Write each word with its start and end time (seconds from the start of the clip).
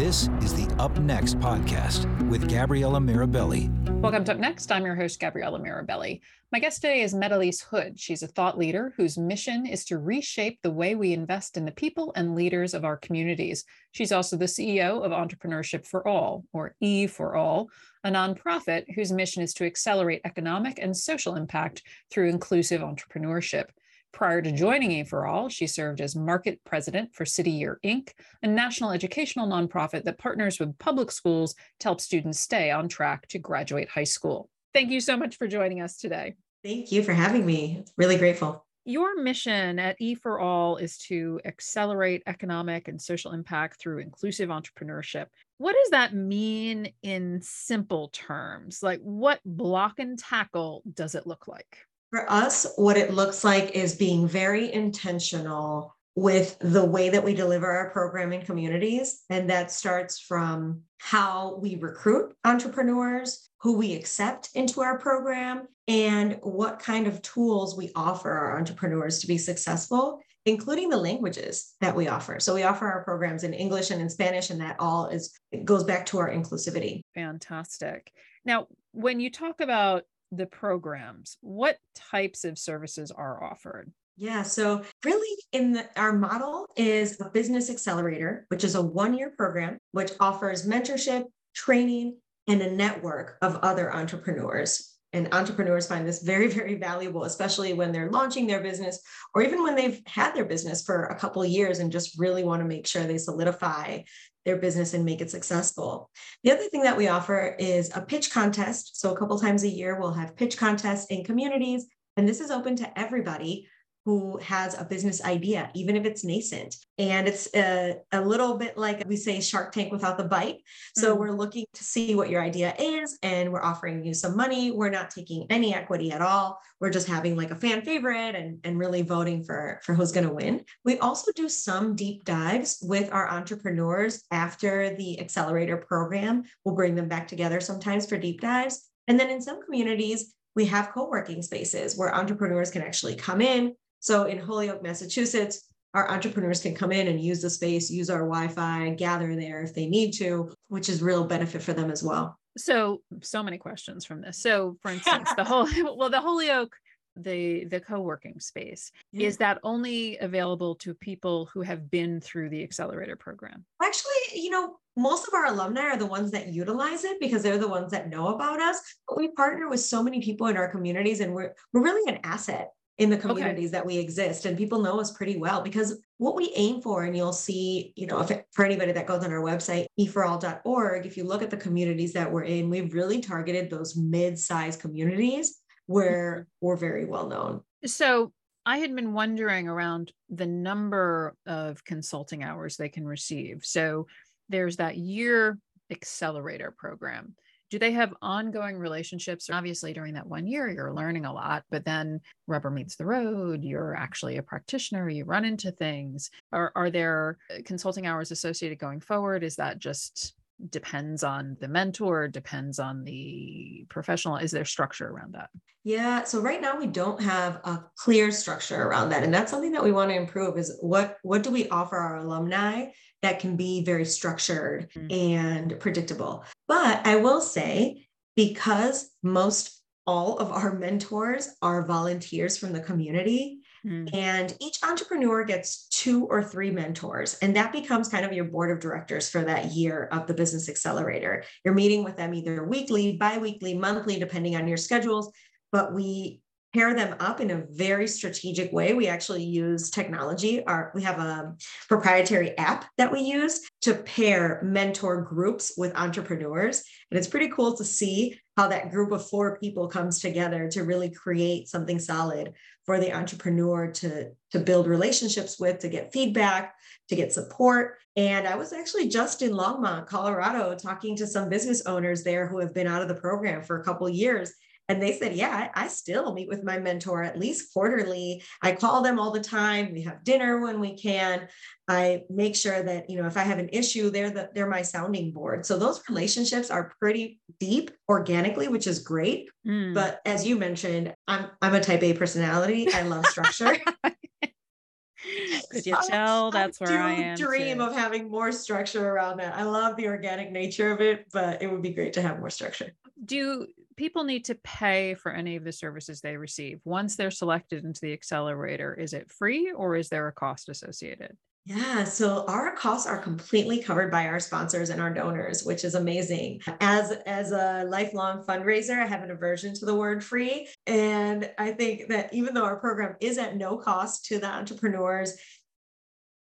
This 0.00 0.30
is 0.40 0.54
the 0.54 0.74
Up 0.78 0.98
Next 0.98 1.38
podcast 1.40 2.06
with 2.30 2.48
Gabriella 2.48 2.98
Mirabelli. 3.00 3.68
Welcome 4.00 4.24
to 4.24 4.32
Up 4.32 4.38
Next. 4.38 4.72
I'm 4.72 4.86
your 4.86 4.94
host, 4.94 5.20
Gabriella 5.20 5.60
Mirabelli. 5.60 6.22
My 6.50 6.58
guest 6.58 6.80
today 6.80 7.02
is 7.02 7.12
Meralis 7.12 7.62
Hood. 7.62 8.00
She's 8.00 8.22
a 8.22 8.26
thought 8.26 8.56
leader 8.56 8.94
whose 8.96 9.18
mission 9.18 9.66
is 9.66 9.84
to 9.84 9.98
reshape 9.98 10.58
the 10.62 10.70
way 10.70 10.94
we 10.94 11.12
invest 11.12 11.58
in 11.58 11.66
the 11.66 11.70
people 11.70 12.14
and 12.16 12.34
leaders 12.34 12.72
of 12.72 12.86
our 12.86 12.96
communities. 12.96 13.66
She's 13.92 14.10
also 14.10 14.38
the 14.38 14.46
CEO 14.46 15.04
of 15.04 15.12
Entrepreneurship 15.12 15.86
for 15.86 16.08
All, 16.08 16.46
or 16.54 16.74
E 16.80 17.06
for 17.06 17.36
All, 17.36 17.68
a 18.02 18.10
nonprofit 18.10 18.86
whose 18.94 19.12
mission 19.12 19.42
is 19.42 19.52
to 19.52 19.66
accelerate 19.66 20.22
economic 20.24 20.78
and 20.80 20.96
social 20.96 21.36
impact 21.36 21.82
through 22.10 22.30
inclusive 22.30 22.80
entrepreneurship. 22.80 23.66
Prior 24.12 24.42
to 24.42 24.50
joining 24.52 24.92
A 24.92 25.04
for 25.04 25.26
All, 25.26 25.48
she 25.48 25.66
served 25.66 26.00
as 26.00 26.16
market 26.16 26.60
president 26.64 27.14
for 27.14 27.24
City 27.24 27.52
Year 27.52 27.78
Inc., 27.84 28.10
a 28.42 28.48
national 28.48 28.90
educational 28.90 29.46
nonprofit 29.46 30.04
that 30.04 30.18
partners 30.18 30.58
with 30.58 30.78
public 30.78 31.10
schools 31.12 31.54
to 31.78 31.84
help 31.84 32.00
students 32.00 32.40
stay 32.40 32.70
on 32.70 32.88
track 32.88 33.28
to 33.28 33.38
graduate 33.38 33.88
high 33.88 34.04
school. 34.04 34.50
Thank 34.74 34.90
you 34.90 35.00
so 35.00 35.16
much 35.16 35.36
for 35.36 35.46
joining 35.46 35.80
us 35.80 35.96
today. 35.96 36.34
Thank 36.64 36.92
you 36.92 37.02
for 37.02 37.12
having 37.12 37.46
me. 37.46 37.84
Really 37.96 38.16
grateful. 38.16 38.66
Your 38.84 39.22
mission 39.22 39.78
at 39.78 39.96
E 40.00 40.14
for 40.14 40.40
All 40.40 40.76
is 40.76 40.98
to 41.08 41.40
accelerate 41.44 42.22
economic 42.26 42.88
and 42.88 43.00
social 43.00 43.32
impact 43.32 43.80
through 43.80 43.98
inclusive 43.98 44.48
entrepreneurship. 44.48 45.26
What 45.58 45.74
does 45.74 45.90
that 45.90 46.14
mean 46.14 46.92
in 47.02 47.40
simple 47.42 48.08
terms? 48.08 48.82
Like, 48.82 49.00
what 49.00 49.40
block 49.44 49.98
and 49.98 50.18
tackle 50.18 50.82
does 50.92 51.14
it 51.14 51.26
look 51.26 51.46
like? 51.46 51.78
For 52.10 52.30
us, 52.30 52.66
what 52.76 52.96
it 52.96 53.14
looks 53.14 53.44
like 53.44 53.70
is 53.70 53.94
being 53.94 54.26
very 54.26 54.72
intentional 54.72 55.94
with 56.16 56.56
the 56.60 56.84
way 56.84 57.08
that 57.08 57.24
we 57.24 57.34
deliver 57.34 57.70
our 57.70 57.90
programming 57.90 58.42
communities. 58.42 59.22
And 59.30 59.48
that 59.48 59.70
starts 59.70 60.18
from 60.18 60.82
how 60.98 61.56
we 61.62 61.76
recruit 61.76 62.34
entrepreneurs, 62.44 63.48
who 63.60 63.76
we 63.76 63.94
accept 63.94 64.50
into 64.54 64.80
our 64.80 64.98
program, 64.98 65.68
and 65.86 66.38
what 66.42 66.80
kind 66.80 67.06
of 67.06 67.22
tools 67.22 67.76
we 67.76 67.90
offer 67.94 68.30
our 68.30 68.58
entrepreneurs 68.58 69.20
to 69.20 69.26
be 69.26 69.38
successful, 69.38 70.20
including 70.46 70.88
the 70.88 70.96
languages 70.96 71.74
that 71.80 71.94
we 71.94 72.08
offer. 72.08 72.40
So 72.40 72.54
we 72.54 72.64
offer 72.64 72.86
our 72.86 73.04
programs 73.04 73.44
in 73.44 73.54
English 73.54 73.90
and 73.90 74.00
in 74.00 74.10
Spanish, 74.10 74.50
and 74.50 74.60
that 74.60 74.76
all 74.78 75.06
is 75.06 75.32
goes 75.64 75.84
back 75.84 76.06
to 76.06 76.18
our 76.18 76.30
inclusivity. 76.30 77.02
Fantastic. 77.14 78.12
Now, 78.44 78.66
when 78.92 79.20
you 79.20 79.30
talk 79.30 79.60
about 79.60 80.04
the 80.32 80.46
programs, 80.46 81.36
what 81.40 81.78
types 81.94 82.44
of 82.44 82.58
services 82.58 83.10
are 83.10 83.42
offered? 83.42 83.92
Yeah, 84.16 84.42
so 84.42 84.82
really 85.04 85.42
in 85.52 85.72
the, 85.72 85.86
our 85.96 86.12
model 86.12 86.66
is 86.76 87.18
a 87.20 87.30
business 87.30 87.70
accelerator, 87.70 88.44
which 88.48 88.64
is 88.64 88.74
a 88.74 88.82
one-year 88.82 89.32
program 89.36 89.78
which 89.92 90.12
offers 90.20 90.66
mentorship, 90.66 91.24
training, 91.54 92.18
and 92.46 92.60
a 92.60 92.70
network 92.70 93.38
of 93.40 93.56
other 93.56 93.94
entrepreneurs. 93.94 94.94
And 95.12 95.32
entrepreneurs 95.32 95.86
find 95.86 96.06
this 96.06 96.22
very, 96.22 96.48
very 96.60 96.74
valuable, 96.74 97.24
especially 97.24 97.72
when 97.72 97.92
they're 97.92 98.10
launching 98.10 98.46
their 98.46 98.62
business 98.62 99.00
or 99.34 99.42
even 99.42 99.62
when 99.62 99.74
they've 99.74 100.00
had 100.06 100.34
their 100.34 100.44
business 100.44 100.84
for 100.84 101.04
a 101.04 101.18
couple 101.18 101.44
years 101.44 101.78
and 101.78 101.90
just 101.90 102.18
really 102.18 102.44
want 102.44 102.60
to 102.60 102.68
make 102.68 102.86
sure 102.86 103.04
they 103.04 103.18
solidify 103.18 104.00
their 104.44 104.56
business 104.56 104.94
and 104.94 105.04
make 105.04 105.20
it 105.20 105.30
successful. 105.30 106.10
The 106.44 106.52
other 106.52 106.64
thing 106.64 106.82
that 106.82 106.96
we 106.96 107.08
offer 107.08 107.56
is 107.58 107.90
a 107.94 108.00
pitch 108.00 108.30
contest. 108.30 109.00
So 109.00 109.12
a 109.12 109.16
couple 109.16 109.38
times 109.38 109.64
a 109.64 109.68
year, 109.68 109.98
we'll 109.98 110.12
have 110.12 110.36
pitch 110.36 110.56
contests 110.56 111.06
in 111.06 111.24
communities, 111.24 111.86
and 112.16 112.28
this 112.28 112.40
is 112.40 112.50
open 112.50 112.76
to 112.76 112.98
everybody 112.98 113.68
who 114.04 114.38
has 114.38 114.78
a 114.78 114.84
business 114.84 115.22
idea, 115.24 115.70
even 115.74 115.96
if 115.96 116.04
it's 116.04 116.24
nascent. 116.24 116.76
And 116.98 117.28
it's 117.28 117.48
a, 117.54 117.96
a 118.12 118.20
little 118.20 118.56
bit 118.56 118.78
like 118.78 119.02
we 119.06 119.16
say 119.16 119.40
Shark 119.40 119.72
Tank 119.72 119.92
without 119.92 120.16
the 120.16 120.24
bite. 120.24 120.58
So 120.96 121.10
mm-hmm. 121.10 121.20
we're 121.20 121.32
looking 121.32 121.66
to 121.74 121.84
see 121.84 122.14
what 122.14 122.30
your 122.30 122.42
idea 122.42 122.74
is, 122.78 123.18
and 123.22 123.52
we're 123.52 123.62
offering 123.62 124.04
you 124.04 124.14
some 124.14 124.36
money. 124.36 124.70
We're 124.70 124.90
not 124.90 125.10
taking 125.10 125.46
any 125.50 125.74
equity 125.74 126.12
at 126.12 126.22
all. 126.22 126.58
We're 126.80 126.90
just 126.90 127.08
having 127.08 127.36
like 127.36 127.50
a 127.50 127.56
fan 127.56 127.82
favorite 127.82 128.34
and, 128.34 128.58
and 128.64 128.78
really 128.78 129.02
voting 129.02 129.44
for, 129.44 129.80
for 129.84 129.94
who's 129.94 130.12
going 130.12 130.26
to 130.26 130.34
win. 130.34 130.64
We 130.84 130.98
also 130.98 131.30
do 131.36 131.48
some 131.48 131.94
deep 131.94 132.24
dives 132.24 132.78
with 132.82 133.12
our 133.12 133.28
entrepreneurs 133.30 134.24
after 134.30 134.96
the 134.96 135.20
accelerator 135.20 135.76
program. 135.76 136.44
We'll 136.64 136.74
bring 136.74 136.94
them 136.94 137.08
back 137.08 137.28
together 137.28 137.60
sometimes 137.60 138.06
for 138.06 138.16
deep 138.16 138.40
dives. 138.40 138.88
And 139.08 139.20
then 139.20 139.28
in 139.28 139.42
some 139.42 139.62
communities, 139.62 140.34
we 140.56 140.66
have 140.66 140.90
co-working 140.92 141.42
spaces 141.42 141.96
where 141.96 142.14
entrepreneurs 142.14 142.70
can 142.70 142.82
actually 142.82 143.14
come 143.14 143.40
in 143.40 143.74
so 144.00 144.24
in 144.24 144.38
Holyoke, 144.38 144.82
Massachusetts, 144.82 145.66
our 145.94 146.10
entrepreneurs 146.10 146.62
can 146.62 146.74
come 146.74 146.92
in 146.92 147.08
and 147.08 147.20
use 147.20 147.42
the 147.42 147.50
space, 147.50 147.90
use 147.90 148.10
our 148.10 148.20
Wi-Fi, 148.20 148.90
gather 148.90 149.34
there 149.34 149.62
if 149.62 149.74
they 149.74 149.86
need 149.86 150.12
to, 150.12 150.52
which 150.68 150.88
is 150.88 151.02
real 151.02 151.24
benefit 151.24 151.62
for 151.62 151.72
them 151.72 151.90
as 151.90 152.02
well. 152.02 152.38
So, 152.56 153.02
so 153.22 153.42
many 153.42 153.58
questions 153.58 154.04
from 154.04 154.20
this. 154.20 154.38
So, 154.38 154.76
for 154.82 154.90
instance, 154.90 155.30
the 155.36 155.44
whole 155.44 155.68
well, 155.96 156.10
the 156.10 156.20
Holyoke, 156.20 156.74
the 157.16 157.64
the 157.64 157.80
co-working 157.80 158.38
space 158.38 158.92
yeah. 159.12 159.26
is 159.26 159.36
that 159.38 159.58
only 159.64 160.16
available 160.18 160.76
to 160.76 160.94
people 160.94 161.50
who 161.52 161.60
have 161.60 161.90
been 161.90 162.20
through 162.20 162.48
the 162.48 162.62
accelerator 162.62 163.16
program? 163.16 163.64
Actually, 163.82 164.40
you 164.40 164.50
know, 164.50 164.76
most 164.96 165.26
of 165.26 165.34
our 165.34 165.46
alumni 165.46 165.82
are 165.82 165.96
the 165.96 166.06
ones 166.06 166.30
that 166.30 166.48
utilize 166.48 167.04
it 167.04 167.18
because 167.20 167.42
they're 167.42 167.58
the 167.58 167.68
ones 167.68 167.90
that 167.90 168.08
know 168.08 168.28
about 168.28 168.60
us. 168.60 168.80
But 169.08 169.18
we 169.18 169.32
partner 169.32 169.68
with 169.68 169.80
so 169.80 170.02
many 170.02 170.20
people 170.20 170.46
in 170.46 170.56
our 170.56 170.70
communities, 170.70 171.20
and 171.20 171.34
we're 171.34 171.52
we're 171.72 171.82
really 171.82 172.12
an 172.12 172.20
asset 172.22 172.70
in 172.98 173.08
the 173.08 173.16
communities 173.16 173.70
okay. 173.70 173.78
that 173.78 173.86
we 173.86 173.96
exist 173.96 174.44
and 174.44 174.58
people 174.58 174.80
know 174.80 175.00
us 175.00 175.10
pretty 175.12 175.38
well 175.38 175.62
because 175.62 175.98
what 176.18 176.36
we 176.36 176.52
aim 176.54 176.82
for 176.82 177.04
and 177.04 177.16
you'll 177.16 177.32
see 177.32 177.92
you 177.96 178.06
know 178.06 178.20
if 178.20 178.30
it, 178.30 178.46
for 178.52 178.64
anybody 178.64 178.92
that 178.92 179.06
goes 179.06 179.24
on 179.24 179.32
our 179.32 179.40
website 179.40 179.86
eforall.org 179.98 181.06
if 181.06 181.16
you 181.16 181.24
look 181.24 181.42
at 181.42 181.50
the 181.50 181.56
communities 181.56 182.12
that 182.12 182.30
we're 182.30 182.44
in 182.44 182.68
we've 182.68 182.92
really 182.92 183.20
targeted 183.20 183.70
those 183.70 183.96
mid-sized 183.96 184.80
communities 184.80 185.60
where 185.86 186.32
mm-hmm. 186.32 186.66
we're 186.66 186.76
very 186.76 187.06
well 187.06 187.26
known 187.26 187.62
so 187.86 188.32
I 188.66 188.78
had 188.78 188.94
been 188.94 189.14
wondering 189.14 189.68
around 189.68 190.12
the 190.28 190.46
number 190.46 191.34
of 191.46 191.82
consulting 191.84 192.42
hours 192.42 192.76
they 192.76 192.90
can 192.90 193.06
receive. 193.06 193.64
So 193.64 194.06
there's 194.48 194.76
that 194.76 194.96
year 194.96 195.58
accelerator 195.90 196.70
program 196.70 197.34
do 197.70 197.78
they 197.78 197.92
have 197.92 198.14
ongoing 198.20 198.76
relationships? 198.76 199.48
Obviously 199.50 199.92
during 199.92 200.14
that 200.14 200.26
one 200.26 200.46
year 200.46 200.68
you're 200.68 200.92
learning 200.92 201.24
a 201.24 201.32
lot 201.32 201.64
but 201.70 201.84
then 201.84 202.20
rubber 202.46 202.70
meets 202.70 202.96
the 202.96 203.06
road 203.06 203.62
you're 203.62 203.94
actually 203.94 204.36
a 204.36 204.42
practitioner 204.42 205.08
you 205.08 205.24
run 205.24 205.44
into 205.44 205.70
things. 205.70 206.30
Are, 206.52 206.72
are 206.74 206.90
there 206.90 207.38
uh, 207.50 207.58
consulting 207.64 208.06
hours 208.06 208.30
associated 208.30 208.78
going 208.78 209.00
forward? 209.00 209.42
Is 209.42 209.56
that 209.56 209.78
just 209.78 210.34
depends 210.68 211.24
on 211.24 211.56
the 211.60 211.68
mentor 211.68 212.28
depends 212.28 212.78
on 212.78 213.04
the 213.04 213.86
professional 213.88 214.36
is 214.36 214.50
there 214.50 214.64
structure 214.64 215.08
around 215.08 215.32
that 215.34 215.48
yeah 215.84 216.22
so 216.24 216.40
right 216.40 216.60
now 216.60 216.78
we 216.78 216.86
don't 216.86 217.22
have 217.22 217.56
a 217.64 217.82
clear 217.96 218.30
structure 218.30 218.82
around 218.82 219.08
that 219.08 219.22
and 219.22 219.32
that's 219.32 219.50
something 219.50 219.72
that 219.72 219.82
we 219.82 219.92
want 219.92 220.10
to 220.10 220.16
improve 220.16 220.58
is 220.58 220.76
what 220.80 221.16
what 221.22 221.42
do 221.42 221.50
we 221.50 221.68
offer 221.68 221.96
our 221.96 222.16
alumni 222.16 222.86
that 223.22 223.40
can 223.40 223.56
be 223.56 223.84
very 223.84 224.04
structured 224.04 224.90
mm-hmm. 224.90 225.10
and 225.10 225.80
predictable 225.80 226.44
but 226.68 227.06
i 227.06 227.16
will 227.16 227.40
say 227.40 228.06
because 228.36 229.10
most 229.22 229.82
all 230.06 230.38
of 230.38 230.50
our 230.50 230.74
mentors 230.78 231.48
are 231.62 231.86
volunteers 231.86 232.58
from 232.58 232.72
the 232.72 232.80
community 232.80 233.59
Mm. 233.86 234.14
And 234.14 234.54
each 234.60 234.78
entrepreneur 234.82 235.44
gets 235.44 235.86
two 235.88 236.26
or 236.26 236.42
three 236.42 236.70
mentors, 236.70 237.34
and 237.40 237.56
that 237.56 237.72
becomes 237.72 238.08
kind 238.08 238.24
of 238.24 238.32
your 238.32 238.44
board 238.44 238.70
of 238.70 238.80
directors 238.80 239.30
for 239.30 239.42
that 239.44 239.72
year 239.72 240.08
of 240.12 240.26
the 240.26 240.34
Business 240.34 240.68
Accelerator. 240.68 241.44
You're 241.64 241.74
meeting 241.74 242.04
with 242.04 242.16
them 242.16 242.34
either 242.34 242.64
weekly, 242.64 243.16
bi 243.16 243.38
weekly, 243.38 243.74
monthly, 243.74 244.18
depending 244.18 244.56
on 244.56 244.68
your 244.68 244.76
schedules. 244.76 245.32
But 245.72 245.94
we 245.94 246.39
pair 246.72 246.94
them 246.94 247.16
up 247.18 247.40
in 247.40 247.50
a 247.50 247.64
very 247.70 248.06
strategic 248.06 248.72
way. 248.72 248.94
We 248.94 249.08
actually 249.08 249.42
use 249.42 249.90
technology. 249.90 250.64
Our, 250.64 250.92
we 250.94 251.02
have 251.02 251.18
a 251.18 251.54
proprietary 251.88 252.56
app 252.58 252.86
that 252.96 253.10
we 253.10 253.20
use 253.20 253.68
to 253.82 253.94
pair 253.94 254.60
mentor 254.62 255.22
groups 255.22 255.72
with 255.76 255.96
entrepreneurs. 255.96 256.84
And 257.10 257.18
it's 257.18 257.28
pretty 257.28 257.48
cool 257.48 257.76
to 257.76 257.84
see 257.84 258.38
how 258.56 258.68
that 258.68 258.90
group 258.90 259.10
of 259.10 259.28
four 259.28 259.58
people 259.58 259.88
comes 259.88 260.20
together 260.20 260.68
to 260.68 260.84
really 260.84 261.10
create 261.10 261.68
something 261.68 261.98
solid 261.98 262.52
for 262.84 263.00
the 263.00 263.12
entrepreneur 263.12 263.90
to, 263.90 264.30
to 264.52 264.58
build 264.58 264.86
relationships 264.86 265.58
with, 265.58 265.78
to 265.80 265.88
get 265.88 266.12
feedback, 266.12 266.74
to 267.08 267.16
get 267.16 267.32
support. 267.32 267.96
And 268.16 268.46
I 268.46 268.56
was 268.56 268.72
actually 268.72 269.08
just 269.08 269.42
in 269.42 269.52
Longmont, 269.52 270.06
Colorado, 270.06 270.74
talking 270.76 271.16
to 271.16 271.26
some 271.26 271.48
business 271.48 271.86
owners 271.86 272.22
there 272.22 272.46
who 272.46 272.58
have 272.58 272.74
been 272.74 272.86
out 272.86 273.02
of 273.02 273.08
the 273.08 273.14
program 273.14 273.62
for 273.62 273.80
a 273.80 273.84
couple 273.84 274.08
years 274.08 274.52
and 274.90 275.00
they 275.00 275.12
said, 275.12 275.36
Yeah, 275.36 275.70
I, 275.72 275.84
I, 275.84 275.86
still 275.86 276.34
meet 276.34 276.48
with 276.48 276.64
my 276.64 276.76
mentor 276.76 277.22
at 277.22 277.38
least 277.38 277.72
quarterly. 277.72 278.42
I 278.60 278.72
call 278.72 279.02
them 279.02 279.20
all 279.20 279.30
the 279.30 279.40
time. 279.40 279.92
We 279.92 280.02
have 280.02 280.24
dinner 280.24 280.60
when 280.60 280.80
we 280.80 280.96
can. 280.96 281.46
I 281.86 282.22
make 282.28 282.56
sure 282.56 282.82
that, 282.82 283.08
you 283.08 283.22
know, 283.22 283.28
if 283.28 283.36
I 283.36 283.44
have 283.44 283.60
an 283.60 283.68
issue, 283.72 284.10
they're 284.10 284.30
the, 284.30 284.50
they're 284.52 284.66
my 284.66 284.82
sounding 284.82 285.30
board. 285.30 285.64
So 285.64 285.78
those 285.78 286.02
relationships 286.08 286.72
are 286.72 286.92
pretty 286.98 287.40
deep 287.60 287.92
organically, 288.08 288.66
which 288.66 288.88
is 288.88 288.98
great. 288.98 289.48
Mm. 289.64 289.94
But 289.94 290.20
as 290.26 290.44
you 290.44 290.58
mentioned, 290.58 291.14
I'm 291.28 291.46
I'm 291.62 291.74
a 291.74 291.80
type 291.80 292.02
A 292.02 292.12
personality. 292.12 292.92
I 292.92 293.02
love 293.02 293.26
structure. 293.26 293.76
Could 295.70 295.86
you 295.86 295.96
tell 296.08 296.50
that's 296.50 296.80
where 296.80 297.00
I, 297.00 297.10
I 297.10 297.12
am? 297.12 297.36
Dream 297.36 297.78
too. 297.78 297.84
of 297.84 297.94
having 297.94 298.28
more 298.28 298.50
structure 298.50 299.08
around 299.08 299.36
that. 299.38 299.54
I 299.54 299.62
love 299.62 299.94
the 299.96 300.08
organic 300.08 300.50
nature 300.50 300.90
of 300.90 301.00
it, 301.00 301.26
but 301.32 301.62
it 301.62 301.70
would 301.70 301.82
be 301.82 301.90
great 301.90 302.14
to 302.14 302.22
have 302.22 302.40
more 302.40 302.50
structure. 302.50 302.90
Do 303.24 303.68
people 304.00 304.24
need 304.24 304.46
to 304.46 304.54
pay 304.64 305.12
for 305.12 305.30
any 305.30 305.56
of 305.56 305.62
the 305.62 305.70
services 305.70 306.22
they 306.22 306.34
receive 306.34 306.80
once 306.86 307.16
they're 307.16 307.30
selected 307.30 307.84
into 307.84 308.00
the 308.00 308.14
accelerator? 308.14 308.94
Is 308.94 309.12
it 309.12 309.30
free 309.30 309.72
or 309.76 309.94
is 309.94 310.08
there 310.08 310.26
a 310.26 310.32
cost 310.32 310.70
associated? 310.70 311.36
Yeah, 311.66 312.04
so 312.04 312.46
our 312.46 312.74
costs 312.74 313.06
are 313.06 313.18
completely 313.18 313.82
covered 313.82 314.10
by 314.10 314.26
our 314.26 314.40
sponsors 314.40 314.88
and 314.88 315.02
our 315.02 315.12
donors, 315.12 315.64
which 315.64 315.84
is 315.84 315.94
amazing. 315.94 316.62
As 316.80 317.12
as 317.26 317.52
a 317.52 317.84
lifelong 317.86 318.42
fundraiser, 318.42 318.98
I 318.98 319.06
have 319.06 319.22
an 319.22 319.30
aversion 319.30 319.74
to 319.74 319.84
the 319.84 319.94
word 319.94 320.24
free, 320.24 320.66
and 320.86 321.50
I 321.58 321.72
think 321.72 322.08
that 322.08 322.32
even 322.32 322.54
though 322.54 322.64
our 322.64 322.80
program 322.80 323.16
is 323.20 323.36
at 323.36 323.58
no 323.58 323.76
cost 323.76 324.24
to 324.26 324.38
the 324.38 324.46
entrepreneurs, 324.46 325.36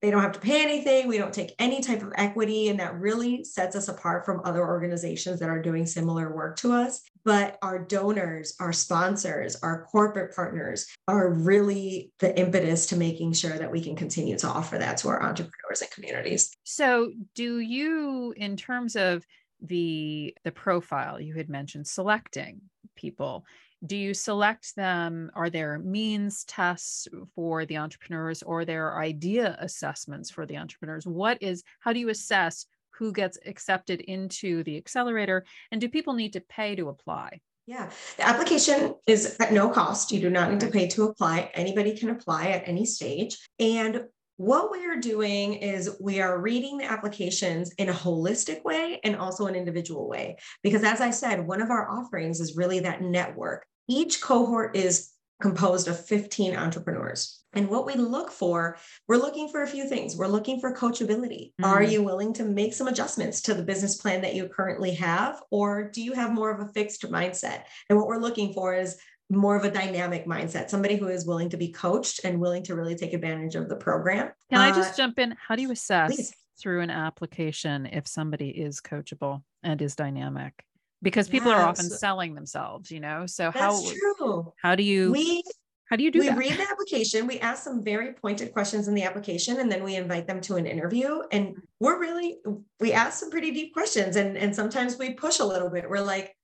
they 0.03 0.11
don't 0.11 0.21
have 0.21 0.33
to 0.33 0.41
pay 0.41 0.61
anything. 0.61 1.07
We 1.07 1.17
don't 1.17 1.33
take 1.33 1.55
any 1.61 1.81
type 1.81 2.03
of 2.03 2.13
equity. 2.17 2.69
And 2.69 2.81
that 2.81 2.99
really 2.99 3.45
sets 3.45 3.77
us 3.77 3.87
apart 3.87 4.27
from 4.27 4.43
other 4.45 4.67
organizations 4.67 5.39
that 5.39 5.49
are 5.49 5.63
doing 5.63 5.87
similar 5.87 6.35
work 6.35 6.57
to 6.59 6.73
us. 6.73 7.03
But 7.25 7.57
our 7.63 7.79
donors, 7.79 8.57
our 8.59 8.73
sponsors, 8.73 9.55
our 9.63 9.85
corporate 9.85 10.35
partners 10.35 10.89
are 11.07 11.31
really 11.31 12.11
the 12.19 12.37
impetus 12.39 12.87
to 12.87 12.97
making 12.97 13.35
sure 13.35 13.57
that 13.57 13.71
we 13.71 13.81
can 13.81 13.95
continue 13.95 14.37
to 14.39 14.49
offer 14.49 14.77
that 14.77 14.97
to 14.99 15.09
our 15.09 15.23
entrepreneurs 15.23 15.83
and 15.83 15.91
communities. 15.93 16.51
So, 16.65 17.13
do 17.37 17.61
you, 17.61 18.35
in 18.37 18.57
terms 18.57 18.97
of 18.97 19.25
the 19.65 20.35
the 20.43 20.51
profile 20.51 21.21
you 21.21 21.35
had 21.35 21.49
mentioned 21.49 21.87
selecting 21.87 22.61
people 22.97 23.47
do 23.85 23.97
you 23.97 24.15
select 24.15 24.77
them 24.77 25.31
are 25.35 25.51
there 25.51 25.79
means 25.79 26.45
tests 26.45 27.09
for 27.35 27.67
the 27.67 27.77
entrepreneurs 27.77 28.43
or 28.43 28.65
there 28.65 28.99
idea 28.99 29.57
assessments 29.61 30.31
for 30.31 30.47
the 30.47 30.57
entrepreneurs 30.57 31.07
what 31.07 31.39
is 31.41 31.63
how 31.81 31.93
do 31.93 31.99
you 32.01 32.09
assess 32.09 32.67
who 32.91 33.13
gets 33.13 33.39
accepted 33.47 34.01
into 34.03 34.63
the 34.65 34.77
accelerator 34.77 35.45
and 35.71 35.81
do 35.81 35.89
people 35.89 36.15
need 36.15 36.33
to 36.33 36.41
pay 36.41 36.75
to 36.75 36.89
apply 36.89 37.41
yeah, 37.65 37.91
the 38.17 38.27
application 38.27 38.97
is 39.07 39.37
at 39.39 39.53
no 39.53 39.69
cost. 39.69 40.11
You 40.11 40.21
do 40.21 40.31
not 40.31 40.51
need 40.51 40.59
to 40.61 40.67
pay 40.67 40.89
to 40.89 41.05
apply. 41.05 41.49
Anybody 41.55 41.97
can 41.97 42.11
apply 42.11 42.49
at 42.49 42.67
any 42.67 42.85
stage. 42.85 43.39
And 43.61 44.03
what 44.37 44.73
we 44.73 44.85
are 44.87 44.97
doing 44.97 45.55
is 45.55 45.97
we 46.01 46.21
are 46.21 46.41
reading 46.41 46.79
the 46.79 46.91
applications 46.91 47.73
in 47.79 47.89
a 47.89 47.93
holistic 47.93 48.65
way 48.65 48.99
and 49.05 49.15
also 49.15 49.47
an 49.47 49.55
individual 49.55 50.09
way. 50.09 50.39
Because 50.65 50.83
as 50.83 51.01
I 51.01 51.11
said, 51.11 51.47
one 51.47 51.63
of 51.63 51.71
our 51.71 51.89
offerings 51.89 52.41
is 52.41 52.57
really 52.57 52.81
that 52.81 53.03
network 53.03 53.65
each 53.89 54.21
cohort 54.21 54.77
is 54.77 55.11
composed 55.41 55.89
of 55.89 56.05
15 56.07 56.57
entrepreneurs. 56.57 57.41
And 57.53 57.69
what 57.69 57.85
we 57.85 57.95
look 57.95 58.31
for, 58.31 58.79
we're 59.09 59.17
looking 59.17 59.49
for 59.49 59.63
a 59.63 59.67
few 59.67 59.87
things. 59.87 60.17
We're 60.17 60.27
looking 60.29 60.61
for 60.61 60.75
coachability. 60.75 61.53
Mm. 61.61 61.67
Are 61.67 61.83
you 61.83 62.03
willing 62.03 62.33
to 62.35 62.45
make 62.45 62.73
some 62.73 62.89
adjustments 62.89 63.43
to 63.43 63.55
the 63.55 63.63
business 63.63 63.97
plan 63.97 64.23
that 64.23 64.35
you 64.35 64.49
currently 64.49 64.95
have? 64.95 65.43
Or 65.51 65.91
do 65.91 66.03
you 66.03 66.15
have 66.15 66.33
more 66.33 66.51
of 66.51 66.61
a 66.61 66.73
fixed 66.73 67.03
mindset? 67.11 67.65
And 67.91 67.99
what 67.99 68.07
we're 68.07 68.19
looking 68.21 68.55
for 68.55 68.75
is 68.75 68.99
more 69.29 69.57
of 69.57 69.65
a 69.65 69.71
dynamic 69.71 70.27
mindset, 70.27 70.71
somebody 70.71 70.97
who 70.97 71.09
is 71.09 71.27
willing 71.27 71.51
to 71.51 71.57
be 71.57 71.69
coached 71.69 72.21
and 72.25 72.41
willing 72.41 72.63
to 72.65 72.75
really 72.75 72.95
take 72.95 73.13
advantage 73.13 73.55
of 73.55 73.69
the 73.69 73.77
program. 73.77 74.31
Can 74.51 74.61
uh, 74.61 74.65
I 74.65 74.73
just 74.73 74.97
jump 74.97 75.19
in? 75.19 75.35
How 75.39 75.57
do 75.57 75.63
you 75.63 75.71
assess 75.71 76.15
please. 76.15 76.35
through 76.59 76.81
an 76.81 76.91
application 76.91 77.87
if 77.87 78.07
somebody 78.07 78.49
is 78.49 78.81
coachable 78.81 79.43
and 79.63 79.81
is 79.83 79.97
dynamic? 79.97 80.65
Because 81.03 81.29
people 81.29 81.51
yes. 81.51 81.61
are 81.61 81.69
often 81.69 81.91
selling 81.91 82.35
themselves 82.35 82.91
you 82.91 83.01
know 83.01 83.27
so 83.27 83.51
That's 83.53 83.59
how 83.59 83.93
true. 84.19 84.53
how 84.63 84.75
do 84.75 84.83
you 84.83 85.13
we 85.13 85.43
how 85.91 85.97
do 85.97 86.05
you 86.05 86.11
do 86.11 86.21
we 86.21 86.29
that? 86.29 86.39
read 86.39 86.53
the 86.53 86.67
application 86.71 87.27
we 87.27 87.39
ask 87.41 87.65
some 87.65 87.83
very 87.85 88.13
pointed 88.15 88.53
questions 88.53 88.89
in 88.89 88.95
the 88.95 89.03
application 89.03 89.61
and 89.61 89.71
then 89.71 89.83
we 89.83 89.97
invite 89.97 90.27
them 90.27 90.41
to 90.43 90.57
an 90.57 90.67
interview 90.67 91.21
and 91.33 91.57
we're 91.81 92.01
really 92.01 92.39
we 92.81 92.93
ask 92.93 93.19
some 93.21 93.31
pretty 93.31 93.51
deep 93.51 93.75
questions 93.75 94.17
and 94.17 94.39
and 94.39 94.55
sometimes 94.55 94.97
we 94.97 95.13
push 95.13 95.41
a 95.41 95.45
little 95.45 95.69
bit 95.69 95.89
we're 95.91 96.01
like 96.01 96.35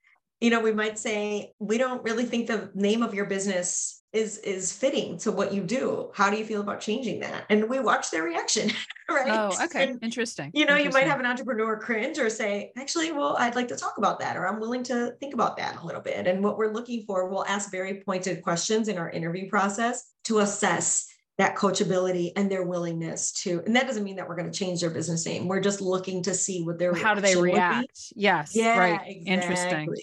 you 0.41 0.51
know 0.51 0.61
we 0.61 0.73
might 0.73 0.99
say 0.99 1.53
we 1.59 1.79
don't 1.79 2.03
really 2.03 2.25
think 2.25 2.47
the 2.47 2.71
name 2.75 3.03
of 3.03 3.15
your 3.15 3.27
business 3.27 3.98
is 4.13 4.39
is 4.39 4.73
fitting 4.73 5.19
to 5.19 5.31
what 5.31 5.53
you 5.53 5.63
do. 5.63 6.11
How 6.15 6.31
do 6.31 6.37
you 6.37 6.45
feel 6.45 6.61
about 6.63 6.81
changing 6.81 7.21
that? 7.21 7.45
And 7.51 7.69
we 7.69 7.79
watch 7.79 8.11
their 8.11 8.23
reaction 8.23 8.71
right? 9.09 9.29
Oh 9.29 9.65
okay. 9.65 9.91
And, 9.91 10.03
interesting. 10.03 10.51
you 10.55 10.65
know 10.65 10.77
interesting. 10.77 10.87
you 10.87 11.07
might 11.07 11.11
have 11.11 11.21
an 11.21 11.27
entrepreneur 11.27 11.79
cringe 11.79 12.19
or 12.19 12.31
say 12.31 12.73
actually 12.77 13.13
well 13.13 13.37
i'd 13.39 13.55
like 13.55 13.69
to 13.69 13.77
talk 13.77 13.99
about 13.99 14.19
that 14.21 14.37
or 14.37 14.47
i'm 14.47 14.61
willing 14.61 14.83
to 14.85 15.13
think 15.21 15.35
about 15.35 15.57
that 15.59 15.83
a 15.83 15.87
little 15.87 16.01
bit. 16.01 16.27
And 16.27 16.43
what 16.43 16.57
we're 16.57 16.73
looking 16.73 17.05
for 17.07 17.29
we'll 17.29 17.47
ask 17.47 17.71
very 17.71 18.03
pointed 18.03 18.43
questions 18.43 18.89
in 18.89 18.99
our 18.99 19.11
interview 19.11 19.49
process 19.49 20.13
to 20.25 20.39
assess 20.39 21.07
that 21.37 21.57
coachability 21.57 22.33
and 22.35 22.51
their 22.51 22.65
willingness 22.65 23.33
to 23.33 23.63
and 23.67 23.77
that 23.77 23.87
doesn't 23.87 24.05
mean 24.05 24.17
that 24.17 24.29
we're 24.29 24.37
going 24.37 24.51
to 24.51 24.59
change 24.59 24.81
their 24.81 24.91
business 24.91 25.25
name. 25.27 25.49
We're 25.49 25.61
just 25.61 25.81
looking 25.81 26.23
to 26.25 26.35
see 26.35 26.63
what 26.63 26.79
their 26.79 26.95
how 26.95 27.15
do 27.15 27.21
they 27.21 27.37
react? 27.37 28.13
Yes 28.17 28.57
yeah, 28.57 28.79
right 28.79 29.01
exactly. 29.07 29.33
interesting. 29.33 29.95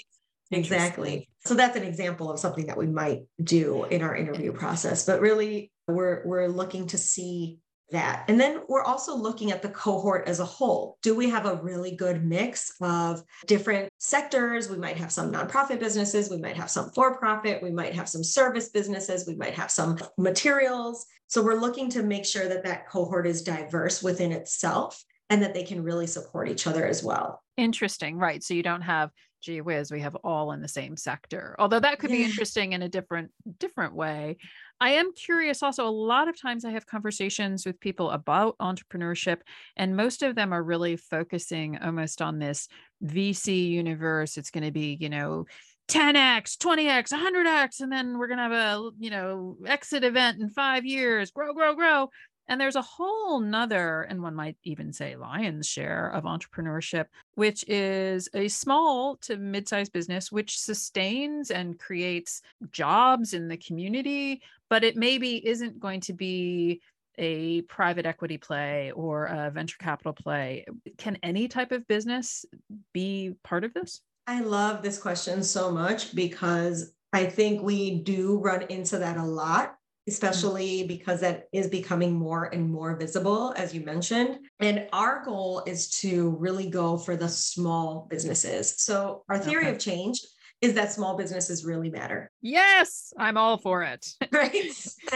Exactly. 0.51 1.29
So 1.45 1.53
that's 1.53 1.77
an 1.77 1.83
example 1.83 2.31
of 2.31 2.39
something 2.39 2.65
that 2.67 2.77
we 2.77 2.87
might 2.87 3.23
do 3.43 3.85
in 3.85 4.01
our 4.01 4.15
interview 4.15 4.51
process. 4.51 5.05
But 5.05 5.21
really, 5.21 5.71
we're 5.87 6.23
we're 6.25 6.47
looking 6.47 6.87
to 6.87 6.97
see 6.97 7.59
that. 7.91 8.25
And 8.27 8.39
then 8.39 8.61
we're 8.67 8.83
also 8.83 9.15
looking 9.15 9.51
at 9.51 9.61
the 9.61 9.69
cohort 9.69 10.27
as 10.27 10.39
a 10.39 10.45
whole. 10.45 10.97
Do 11.03 11.15
we 11.15 11.29
have 11.29 11.45
a 11.45 11.61
really 11.61 11.95
good 11.95 12.25
mix 12.25 12.73
of 12.81 13.21
different 13.45 13.89
sectors? 13.99 14.69
We 14.69 14.77
might 14.77 14.97
have 14.97 15.11
some 15.11 15.31
nonprofit 15.31 15.79
businesses, 15.79 16.29
we 16.29 16.37
might 16.37 16.57
have 16.57 16.71
some 16.71 16.89
for 16.91 17.17
profit, 17.17 17.61
we 17.61 17.71
might 17.71 17.93
have 17.93 18.09
some 18.09 18.23
service 18.23 18.69
businesses, 18.69 19.27
we 19.27 19.35
might 19.35 19.53
have 19.53 19.69
some 19.69 19.99
materials. 20.17 21.05
So 21.27 21.43
we're 21.43 21.59
looking 21.59 21.89
to 21.91 22.03
make 22.03 22.25
sure 22.25 22.47
that 22.47 22.63
that 22.63 22.89
cohort 22.89 23.27
is 23.27 23.43
diverse 23.43 24.01
within 24.01 24.31
itself 24.31 25.03
and 25.29 25.41
that 25.41 25.53
they 25.53 25.63
can 25.63 25.83
really 25.83 26.07
support 26.07 26.49
each 26.49 26.67
other 26.67 26.85
as 26.85 27.03
well. 27.03 27.43
Interesting. 27.57 28.17
Right. 28.17 28.43
So 28.43 28.53
you 28.53 28.63
don't 28.63 28.81
have 28.81 29.11
gee 29.45 29.61
whiz, 29.61 29.91
we 29.91 30.01
have 30.01 30.15
all 30.23 30.51
in 30.51 30.61
the 30.61 30.67
same 30.67 30.97
sector. 30.97 31.55
Although 31.59 31.79
that 31.79 31.99
could 31.99 32.09
be 32.09 32.23
interesting 32.23 32.73
in 32.73 32.81
a 32.81 32.89
different 32.89 33.31
different 33.59 33.93
way. 33.93 34.37
I 34.81 34.91
am 34.91 35.13
curious 35.13 35.63
also 35.63 35.87
a 35.87 35.89
lot 35.89 36.27
of 36.27 36.39
times 36.39 36.65
I 36.65 36.71
have 36.71 36.87
conversations 36.87 37.65
with 37.65 37.79
people 37.79 38.09
about 38.09 38.57
entrepreneurship 38.57 39.37
and 39.77 39.95
most 39.95 40.23
of 40.23 40.35
them 40.35 40.51
are 40.51 40.63
really 40.63 40.97
focusing 40.97 41.77
almost 41.77 42.21
on 42.21 42.39
this 42.39 42.67
VC 43.03 43.69
universe. 43.69 44.35
It's 44.35 44.51
going 44.51 44.65
to 44.65 44.71
be, 44.71 44.97
you 44.99 45.09
know, 45.09 45.45
10x 45.87 46.57
20x 46.57 47.13
100x 47.13 47.81
and 47.81 47.91
then 47.91 48.17
we're 48.17 48.25
going 48.25 48.39
to 48.39 48.43
have 48.43 48.51
a 48.51 48.89
you 48.97 49.11
know 49.11 49.55
exit 49.67 50.03
event 50.03 50.41
in 50.41 50.49
five 50.49 50.83
years 50.83 51.29
grow 51.29 51.53
grow 51.53 51.75
grow 51.75 52.09
and 52.47 52.59
there's 52.59 52.75
a 52.75 52.81
whole 52.81 53.39
nother, 53.39 54.03
and 54.03 54.21
one 54.21 54.35
might 54.35 54.57
even 54.63 54.93
say 54.93 55.15
lion's 55.15 55.67
share 55.67 56.09
of 56.09 56.23
entrepreneurship, 56.23 57.05
which 57.35 57.63
is 57.67 58.29
a 58.33 58.47
small 58.47 59.17
to 59.17 59.37
mid 59.37 59.67
sized 59.67 59.91
business 59.93 60.31
which 60.31 60.59
sustains 60.59 61.51
and 61.51 61.79
creates 61.79 62.41
jobs 62.71 63.33
in 63.33 63.47
the 63.47 63.57
community, 63.57 64.41
but 64.69 64.83
it 64.83 64.95
maybe 64.95 65.45
isn't 65.47 65.79
going 65.79 66.01
to 66.01 66.13
be 66.13 66.81
a 67.17 67.61
private 67.63 68.05
equity 68.05 68.37
play 68.37 68.91
or 68.91 69.25
a 69.25 69.49
venture 69.49 69.77
capital 69.79 70.13
play. 70.13 70.65
Can 70.97 71.17
any 71.23 71.47
type 71.47 71.71
of 71.71 71.87
business 71.87 72.45
be 72.93 73.33
part 73.43 73.63
of 73.63 73.73
this? 73.73 74.01
I 74.27 74.41
love 74.41 74.81
this 74.81 74.97
question 74.97 75.43
so 75.43 75.71
much 75.71 76.15
because 76.15 76.93
I 77.13 77.25
think 77.25 77.61
we 77.61 77.99
do 77.99 78.39
run 78.39 78.63
into 78.63 78.97
that 78.97 79.17
a 79.17 79.23
lot. 79.23 79.77
Mm. 80.07 80.13
especially 80.13 80.87
because 80.87 81.21
that 81.21 81.47
is 81.51 81.67
becoming 81.67 82.13
more 82.13 82.45
and 82.45 82.69
more 82.69 82.95
visible, 82.95 83.53
as 83.57 83.73
you 83.73 83.81
mentioned. 83.81 84.39
And 84.59 84.87
our 84.93 85.23
goal 85.23 85.63
is 85.65 85.89
to 86.01 86.31
really 86.39 86.69
go 86.69 86.97
for 86.97 87.15
the 87.15 87.29
small 87.29 88.07
businesses. 88.09 88.75
So, 88.77 89.23
our 89.29 89.39
theory 89.39 89.65
okay. 89.65 89.71
of 89.71 89.79
change 89.79 90.21
is 90.61 90.73
that 90.73 90.91
small 90.91 91.15
businesses 91.15 91.65
really 91.65 91.89
matter. 91.89 92.31
Yes, 92.41 93.13
I'm 93.17 93.37
all 93.37 93.57
for 93.57 93.83
it. 93.83 94.05
Right. 94.31 94.55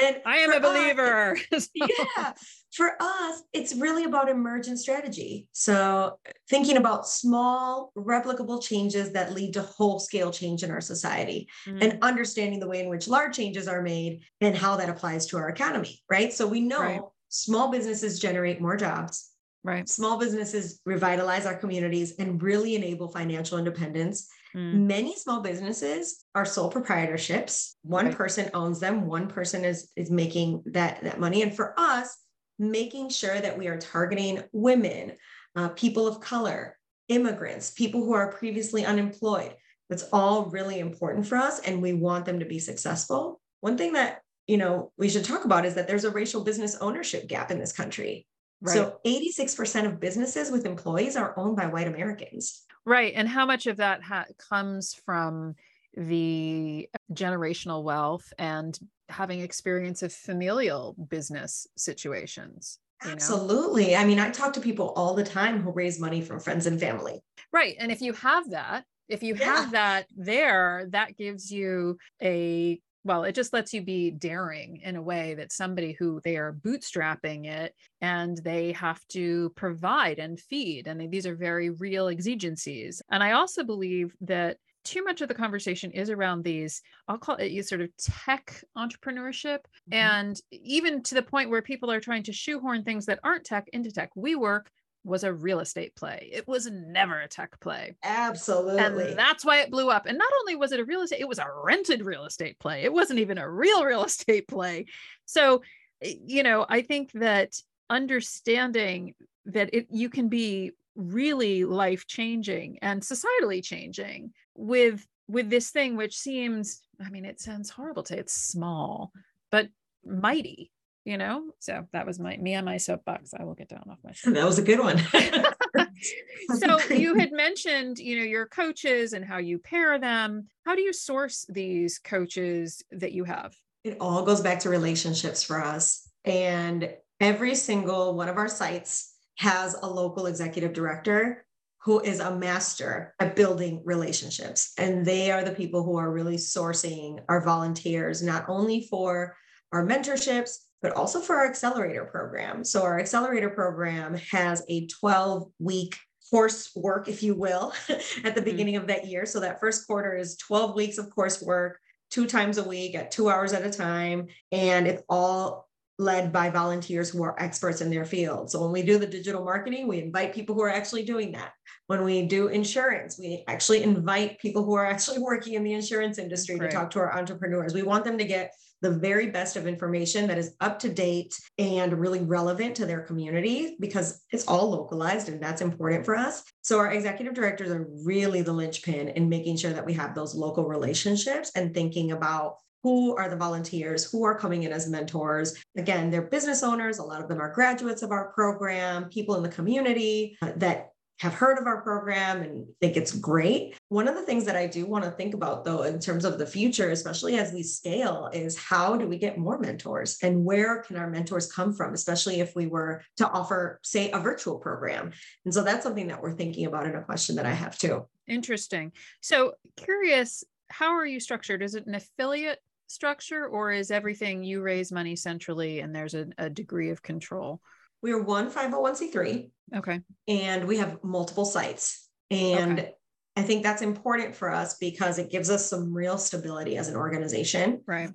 And 0.01 0.17
I 0.25 0.37
am 0.37 0.53
a 0.53 0.61
believer. 0.61 1.37
Us, 1.51 1.69
yeah. 1.73 2.33
For 2.71 2.91
us, 3.01 3.43
it's 3.51 3.75
really 3.75 4.05
about 4.05 4.29
emergent 4.29 4.79
strategy. 4.79 5.47
So 5.51 6.19
thinking 6.49 6.77
about 6.77 7.07
small, 7.07 7.91
replicable 7.97 8.63
changes 8.63 9.11
that 9.13 9.33
lead 9.33 9.55
to 9.55 9.61
whole 9.61 9.99
scale 9.99 10.31
change 10.31 10.63
in 10.63 10.71
our 10.71 10.79
society 10.79 11.49
mm. 11.67 11.83
and 11.83 12.01
understanding 12.01 12.61
the 12.61 12.67
way 12.67 12.79
in 12.79 12.87
which 12.87 13.09
large 13.09 13.35
changes 13.35 13.67
are 13.67 13.81
made 13.81 14.21
and 14.39 14.55
how 14.55 14.77
that 14.77 14.89
applies 14.89 15.25
to 15.27 15.37
our 15.37 15.49
economy. 15.49 15.99
Right. 16.09 16.31
So 16.31 16.47
we 16.47 16.61
know 16.61 16.79
right. 16.79 17.01
small 17.27 17.69
businesses 17.69 18.19
generate 18.19 18.61
more 18.61 18.77
jobs. 18.77 19.31
Right. 19.63 19.89
Small 19.89 20.17
businesses 20.17 20.79
revitalize 20.85 21.45
our 21.45 21.55
communities 21.55 22.13
and 22.19 22.41
really 22.41 22.75
enable 22.75 23.09
financial 23.09 23.57
independence 23.57 24.29
Mm. 24.55 24.87
Many 24.87 25.15
small 25.15 25.41
businesses 25.41 26.25
are 26.33 26.45
sole 26.45 26.71
proprietorships. 26.71 27.75
One 27.83 28.07
right. 28.07 28.15
person 28.15 28.49
owns 28.53 28.79
them, 28.79 29.05
one 29.05 29.27
person 29.27 29.63
is, 29.63 29.91
is 29.95 30.09
making 30.09 30.63
that, 30.67 31.03
that 31.03 31.19
money. 31.19 31.41
And 31.41 31.55
for 31.55 31.73
us, 31.77 32.17
making 32.57 33.09
sure 33.09 33.39
that 33.39 33.57
we 33.57 33.67
are 33.67 33.77
targeting 33.77 34.43
women, 34.51 35.13
uh, 35.55 35.69
people 35.69 36.07
of 36.07 36.19
color, 36.19 36.77
immigrants, 37.07 37.71
people 37.71 38.03
who 38.03 38.13
are 38.13 38.31
previously 38.31 38.85
unemployed. 38.85 39.55
That's 39.89 40.07
all 40.13 40.45
really 40.45 40.79
important 40.79 41.25
for 41.25 41.35
us, 41.35 41.59
and 41.59 41.81
we 41.81 41.93
want 41.93 42.25
them 42.25 42.39
to 42.39 42.45
be 42.45 42.59
successful. 42.59 43.41
One 43.61 43.75
thing 43.75 43.93
that 43.93 44.21
you 44.47 44.57
know 44.57 44.91
we 44.97 45.09
should 45.09 45.25
talk 45.25 45.45
about 45.45 45.65
is 45.65 45.73
that 45.75 45.87
there's 45.87 46.05
a 46.05 46.11
racial 46.11 46.43
business 46.43 46.77
ownership 46.79 47.27
gap 47.27 47.49
in 47.49 47.59
this 47.59 47.71
country. 47.71 48.27
Right. 48.61 48.73
So 48.73 48.99
86% 49.05 49.85
of 49.85 50.01
businesses 50.01 50.51
with 50.51 50.65
employees 50.65 51.15
are 51.15 51.33
owned 51.37 51.55
by 51.55 51.67
white 51.67 51.87
Americans. 51.87 52.65
Right. 52.89 53.13
And 53.15 53.29
how 53.29 53.45
much 53.45 53.67
of 53.67 53.77
that 53.77 54.01
ha- 54.01 54.25
comes 54.49 54.95
from 54.95 55.53
the 55.95 56.89
generational 57.13 57.83
wealth 57.83 58.33
and 58.39 58.77
having 59.09 59.41
experience 59.41 60.01
of 60.01 60.11
familial 60.11 60.95
business 61.07 61.67
situations? 61.77 62.79
Absolutely. 63.03 63.91
Know? 63.91 63.97
I 63.97 64.05
mean, 64.05 64.17
I 64.17 64.31
talk 64.31 64.53
to 64.53 64.59
people 64.59 64.91
all 64.95 65.13
the 65.13 65.23
time 65.23 65.61
who 65.61 65.69
raise 65.69 65.99
money 65.99 66.21
from 66.21 66.39
friends 66.39 66.65
and 66.65 66.79
family. 66.79 67.21
Right. 67.53 67.75
And 67.77 67.91
if 67.91 68.01
you 68.01 68.13
have 68.13 68.49
that, 68.49 68.85
if 69.07 69.21
you 69.21 69.35
yeah. 69.35 69.45
have 69.45 69.71
that 69.73 70.07
there, 70.17 70.87
that 70.89 71.15
gives 71.15 71.51
you 71.51 71.99
a 72.23 72.81
well, 73.03 73.23
it 73.23 73.33
just 73.33 73.53
lets 73.53 73.73
you 73.73 73.81
be 73.81 74.11
daring 74.11 74.81
in 74.83 74.95
a 74.95 75.01
way 75.01 75.33
that 75.35 75.53
somebody 75.53 75.93
who 75.93 76.19
they 76.23 76.37
are 76.37 76.53
bootstrapping 76.53 77.45
it 77.45 77.73
and 78.01 78.37
they 78.37 78.73
have 78.73 79.05
to 79.09 79.51
provide 79.55 80.19
and 80.19 80.39
feed. 80.39 80.87
And 80.87 81.09
these 81.11 81.25
are 81.25 81.35
very 81.35 81.69
real 81.69 82.07
exigencies. 82.07 83.01
And 83.09 83.23
I 83.23 83.31
also 83.31 83.63
believe 83.63 84.13
that 84.21 84.57
too 84.83 85.03
much 85.03 85.21
of 85.21 85.27
the 85.27 85.33
conversation 85.33 85.91
is 85.91 86.09
around 86.09 86.41
these 86.41 86.81
i'll 87.09 87.17
call 87.17 87.35
it 87.35 87.51
you 87.51 87.61
sort 87.61 87.81
of 87.81 87.89
tech 87.97 88.63
entrepreneurship 88.77 89.59
mm-hmm. 89.59 89.93
and 89.93 90.41
even 90.51 91.03
to 91.03 91.15
the 91.15 91.21
point 91.21 91.49
where 91.49 91.61
people 91.61 91.91
are 91.91 91.99
trying 91.99 92.23
to 92.23 92.31
shoehorn 92.31 92.81
things 92.83 93.05
that 93.05 93.19
aren't 93.23 93.43
tech 93.43 93.67
into 93.73 93.91
tech 93.91 94.09
WeWork 94.17 94.67
was 95.09 95.23
a 95.23 95.33
real 95.33 95.59
estate 95.59 95.95
play. 95.95 96.29
It 96.31 96.47
was 96.47 96.69
never 96.71 97.19
a 97.19 97.27
tech 97.27 97.59
play. 97.59 97.95
Absolutely. 98.03 99.09
And 99.09 99.19
that's 99.19 99.43
why 99.43 99.61
it 99.61 99.71
blew 99.71 99.89
up. 99.89 100.05
And 100.05 100.17
not 100.17 100.31
only 100.39 100.55
was 100.55 100.71
it 100.71 100.79
a 100.79 100.85
real 100.85 101.01
estate, 101.01 101.19
it 101.19 101.27
was 101.27 101.39
a 101.39 101.47
rented 101.63 102.03
real 102.03 102.25
estate 102.25 102.59
play. 102.59 102.83
It 102.83 102.93
wasn't 102.93 103.19
even 103.19 103.37
a 103.37 103.49
real 103.49 103.83
real 103.83 104.03
estate 104.05 104.47
play. 104.47 104.85
So, 105.25 105.63
eh, 106.01 106.13
you 106.25 106.43
know, 106.43 106.65
I 106.69 106.81
think 106.81 107.11
that 107.13 107.55
understanding 107.89 109.15
that 109.45 109.69
it 109.73 109.87
you 109.89 110.09
can 110.09 110.29
be 110.29 110.71
really 110.95 111.65
life 111.65 112.05
changing 112.07 112.77
and 112.81 113.01
societally 113.01 113.63
changing 113.63 114.31
with 114.55 115.05
with 115.27 115.49
this 115.49 115.69
thing 115.69 115.95
which 115.95 116.17
seems 116.17 116.81
i 117.03 117.09
mean 117.09 117.25
it 117.25 117.39
sounds 117.39 117.69
horrible 117.69 118.03
to 118.03 118.13
say 118.13 118.19
it's 118.19 118.33
small 118.33 119.11
but 119.49 119.69
mighty 120.05 120.71
you 121.05 121.17
know? 121.17 121.51
So 121.59 121.85
that 121.93 122.05
was 122.05 122.19
my 122.19 122.37
me 122.37 122.55
on 122.55 122.65
my 122.65 122.77
soapbox. 122.77 123.33
I 123.37 123.43
will 123.43 123.55
get 123.55 123.69
down 123.69 123.83
off 123.89 123.99
my 124.03 124.11
soapbox. 124.11 124.39
that 124.39 124.45
was 124.45 124.59
a 124.59 124.63
good 124.63 124.79
one. 124.79 124.97
so 126.59 126.93
you 126.93 127.15
had 127.15 127.31
mentioned 127.31 127.99
you 127.99 128.17
know 128.17 128.23
your 128.23 128.45
coaches 128.45 129.13
and 129.13 129.25
how 129.25 129.37
you 129.37 129.59
pair 129.59 129.99
them. 129.99 130.47
How 130.65 130.75
do 130.75 130.81
you 130.81 130.93
source 130.93 131.45
these 131.49 131.99
coaches 131.99 132.83
that 132.91 133.11
you 133.11 133.23
have? 133.23 133.55
It 133.83 133.97
all 133.99 134.23
goes 134.23 134.41
back 134.41 134.59
to 134.61 134.69
relationships 134.69 135.43
for 135.43 135.63
us. 135.63 136.09
And 136.25 136.93
every 137.19 137.55
single 137.55 138.15
one 138.15 138.29
of 138.29 138.37
our 138.37 138.49
sites 138.49 139.13
has 139.37 139.73
a 139.73 139.87
local 139.87 140.25
executive 140.25 140.73
director 140.73 141.45
who 141.81 142.01
is 142.01 142.19
a 142.19 142.35
master 142.35 143.15
at 143.19 143.37
building 143.37 143.81
relationships. 143.85 144.73
And 144.77 145.05
they 145.05 145.31
are 145.31 145.43
the 145.43 145.51
people 145.51 145.83
who 145.83 145.97
are 145.97 146.11
really 146.11 146.35
sourcing 146.35 147.19
our 147.29 147.41
volunteers 147.41 148.21
not 148.21 148.45
only 148.49 148.81
for 148.89 149.35
our 149.71 149.85
mentorships 149.85 150.57
but 150.81 150.93
also 150.93 151.19
for 151.19 151.35
our 151.35 151.47
accelerator 151.47 152.05
program. 152.05 152.63
So, 152.63 152.83
our 152.83 152.99
accelerator 152.99 153.49
program 153.49 154.15
has 154.31 154.63
a 154.69 154.87
12 154.87 155.51
week 155.59 155.97
coursework, 156.33 157.07
if 157.07 157.23
you 157.23 157.35
will, 157.35 157.73
at 157.89 157.97
the 157.97 158.29
mm-hmm. 158.29 158.43
beginning 158.43 158.75
of 158.75 158.87
that 158.87 159.07
year. 159.07 159.25
So, 159.25 159.39
that 159.39 159.59
first 159.59 159.87
quarter 159.87 160.15
is 160.15 160.37
12 160.37 160.75
weeks 160.75 160.97
of 160.97 161.09
coursework, 161.09 161.73
two 162.09 162.25
times 162.25 162.57
a 162.57 162.63
week 162.63 162.95
at 162.95 163.11
two 163.11 163.29
hours 163.29 163.53
at 163.53 163.65
a 163.65 163.69
time. 163.69 164.27
And 164.51 164.87
it's 164.87 165.03
all 165.09 165.69
led 165.99 166.31
by 166.31 166.49
volunteers 166.49 167.09
who 167.09 167.21
are 167.23 167.35
experts 167.37 167.81
in 167.81 167.89
their 167.89 168.05
field. 168.05 168.49
So 168.49 168.61
when 168.61 168.71
we 168.71 168.81
do 168.81 168.97
the 168.97 169.05
digital 169.05 169.43
marketing, 169.43 169.85
we 169.85 169.99
invite 169.99 170.33
people 170.33 170.55
who 170.55 170.61
are 170.61 170.71
actually 170.71 171.03
doing 171.03 171.33
that. 171.33 171.51
When 171.87 172.05
we 172.05 172.25
do 172.25 172.47
insurance, 172.47 173.19
we 173.19 173.43
actually 173.49 173.83
invite 173.83 174.39
people 174.39 174.63
who 174.63 174.75
are 174.75 174.85
actually 174.85 175.19
working 175.29 175.55
in 175.55 175.63
the 175.63 175.73
insurance 175.73 176.17
industry 176.17 176.57
to 176.57 176.69
talk 176.69 176.89
to 176.91 176.99
our 176.99 177.15
entrepreneurs. 177.15 177.73
We 177.73 177.83
want 177.83 178.05
them 178.05 178.17
to 178.17 178.23
get 178.23 178.53
the 178.81 178.91
very 178.91 179.27
best 179.27 179.55
of 179.55 179.67
information 179.67 180.27
that 180.27 180.37
is 180.37 180.55
up 180.61 180.79
to 180.79 180.89
date 180.89 181.37
and 181.57 181.93
really 181.93 182.21
relevant 182.21 182.75
to 182.75 182.85
their 182.85 183.01
community 183.01 183.75
because 183.79 184.23
it's 184.31 184.47
all 184.47 184.69
localized 184.69 185.29
and 185.29 185.41
that's 185.41 185.61
important 185.61 186.05
for 186.05 186.15
us. 186.15 186.43
So, 186.61 186.79
our 186.79 186.91
executive 186.91 187.33
directors 187.33 187.71
are 187.71 187.87
really 188.03 188.41
the 188.41 188.53
linchpin 188.53 189.09
in 189.09 189.29
making 189.29 189.57
sure 189.57 189.73
that 189.73 189.85
we 189.85 189.93
have 189.93 190.15
those 190.15 190.35
local 190.35 190.67
relationships 190.67 191.51
and 191.55 191.73
thinking 191.73 192.11
about 192.11 192.57
who 192.83 193.15
are 193.17 193.29
the 193.29 193.35
volunteers 193.35 194.09
who 194.09 194.23
are 194.23 194.37
coming 194.37 194.63
in 194.63 194.71
as 194.71 194.89
mentors 194.89 195.55
again 195.77 196.09
they're 196.09 196.21
business 196.21 196.63
owners 196.63 196.99
a 196.99 197.03
lot 197.03 197.21
of 197.21 197.27
them 197.27 197.41
are 197.41 197.53
graduates 197.53 198.01
of 198.01 198.11
our 198.11 198.31
program 198.31 199.09
people 199.09 199.35
in 199.35 199.43
the 199.43 199.49
community 199.49 200.37
that 200.55 200.88
have 201.19 201.33
heard 201.33 201.57
of 201.57 201.67
our 201.67 201.81
program 201.81 202.41
and 202.41 202.65
think 202.79 202.95
it's 202.95 203.13
great. 203.13 203.75
One 203.89 204.07
of 204.07 204.15
the 204.15 204.21
things 204.21 204.45
that 204.45 204.55
I 204.55 204.67
do 204.67 204.85
want 204.85 205.03
to 205.03 205.11
think 205.11 205.33
about, 205.33 205.65
though, 205.65 205.83
in 205.83 205.99
terms 205.99 206.23
of 206.23 206.37
the 206.37 206.45
future, 206.45 206.91
especially 206.91 207.37
as 207.37 207.51
we 207.51 207.61
scale, 207.61 208.29
is 208.31 208.57
how 208.57 208.95
do 208.95 209.05
we 209.05 209.17
get 209.17 209.37
more 209.37 209.59
mentors 209.59 210.17
and 210.23 210.45
where 210.45 210.81
can 210.81 210.95
our 210.95 211.09
mentors 211.09 211.51
come 211.51 211.73
from, 211.73 211.93
especially 211.93 212.39
if 212.39 212.55
we 212.55 212.67
were 212.67 213.01
to 213.17 213.27
offer, 213.29 213.79
say, 213.83 214.09
a 214.11 214.19
virtual 214.19 214.57
program. 214.57 215.11
And 215.43 215.53
so 215.53 215.61
that's 215.63 215.83
something 215.83 216.07
that 216.07 216.21
we're 216.21 216.35
thinking 216.35 216.65
about 216.65 216.85
in 216.85 216.95
a 216.95 217.03
question 217.03 217.35
that 217.35 217.45
I 217.45 217.53
have 217.53 217.77
too. 217.77 218.07
Interesting. 218.27 218.93
So, 219.21 219.53
curious, 219.75 220.45
how 220.69 220.95
are 220.95 221.05
you 221.05 221.19
structured? 221.19 221.61
Is 221.61 221.75
it 221.75 221.85
an 221.85 221.95
affiliate 221.95 222.59
structure 222.87 223.45
or 223.45 223.71
is 223.71 223.91
everything 223.91 224.43
you 224.43 224.61
raise 224.61 224.91
money 224.91 225.15
centrally 225.15 225.81
and 225.81 225.93
there's 225.93 226.13
a, 226.13 226.27
a 226.37 226.49
degree 226.49 226.91
of 226.91 227.01
control? 227.01 227.59
We 228.01 228.11
are 228.11 228.21
one 228.21 228.51
501c3. 228.51 229.49
Okay. 229.75 230.01
And 230.27 230.67
we 230.67 230.77
have 230.77 231.03
multiple 231.03 231.45
sites. 231.45 232.07
And 232.31 232.79
okay. 232.79 232.93
I 233.35 233.41
think 233.43 233.63
that's 233.63 233.81
important 233.81 234.35
for 234.35 234.51
us 234.51 234.77
because 234.77 235.19
it 235.19 235.31
gives 235.31 235.49
us 235.49 235.69
some 235.69 235.93
real 235.93 236.17
stability 236.17 236.77
as 236.77 236.89
an 236.89 236.95
organization. 236.95 237.81
Right. 237.85 238.09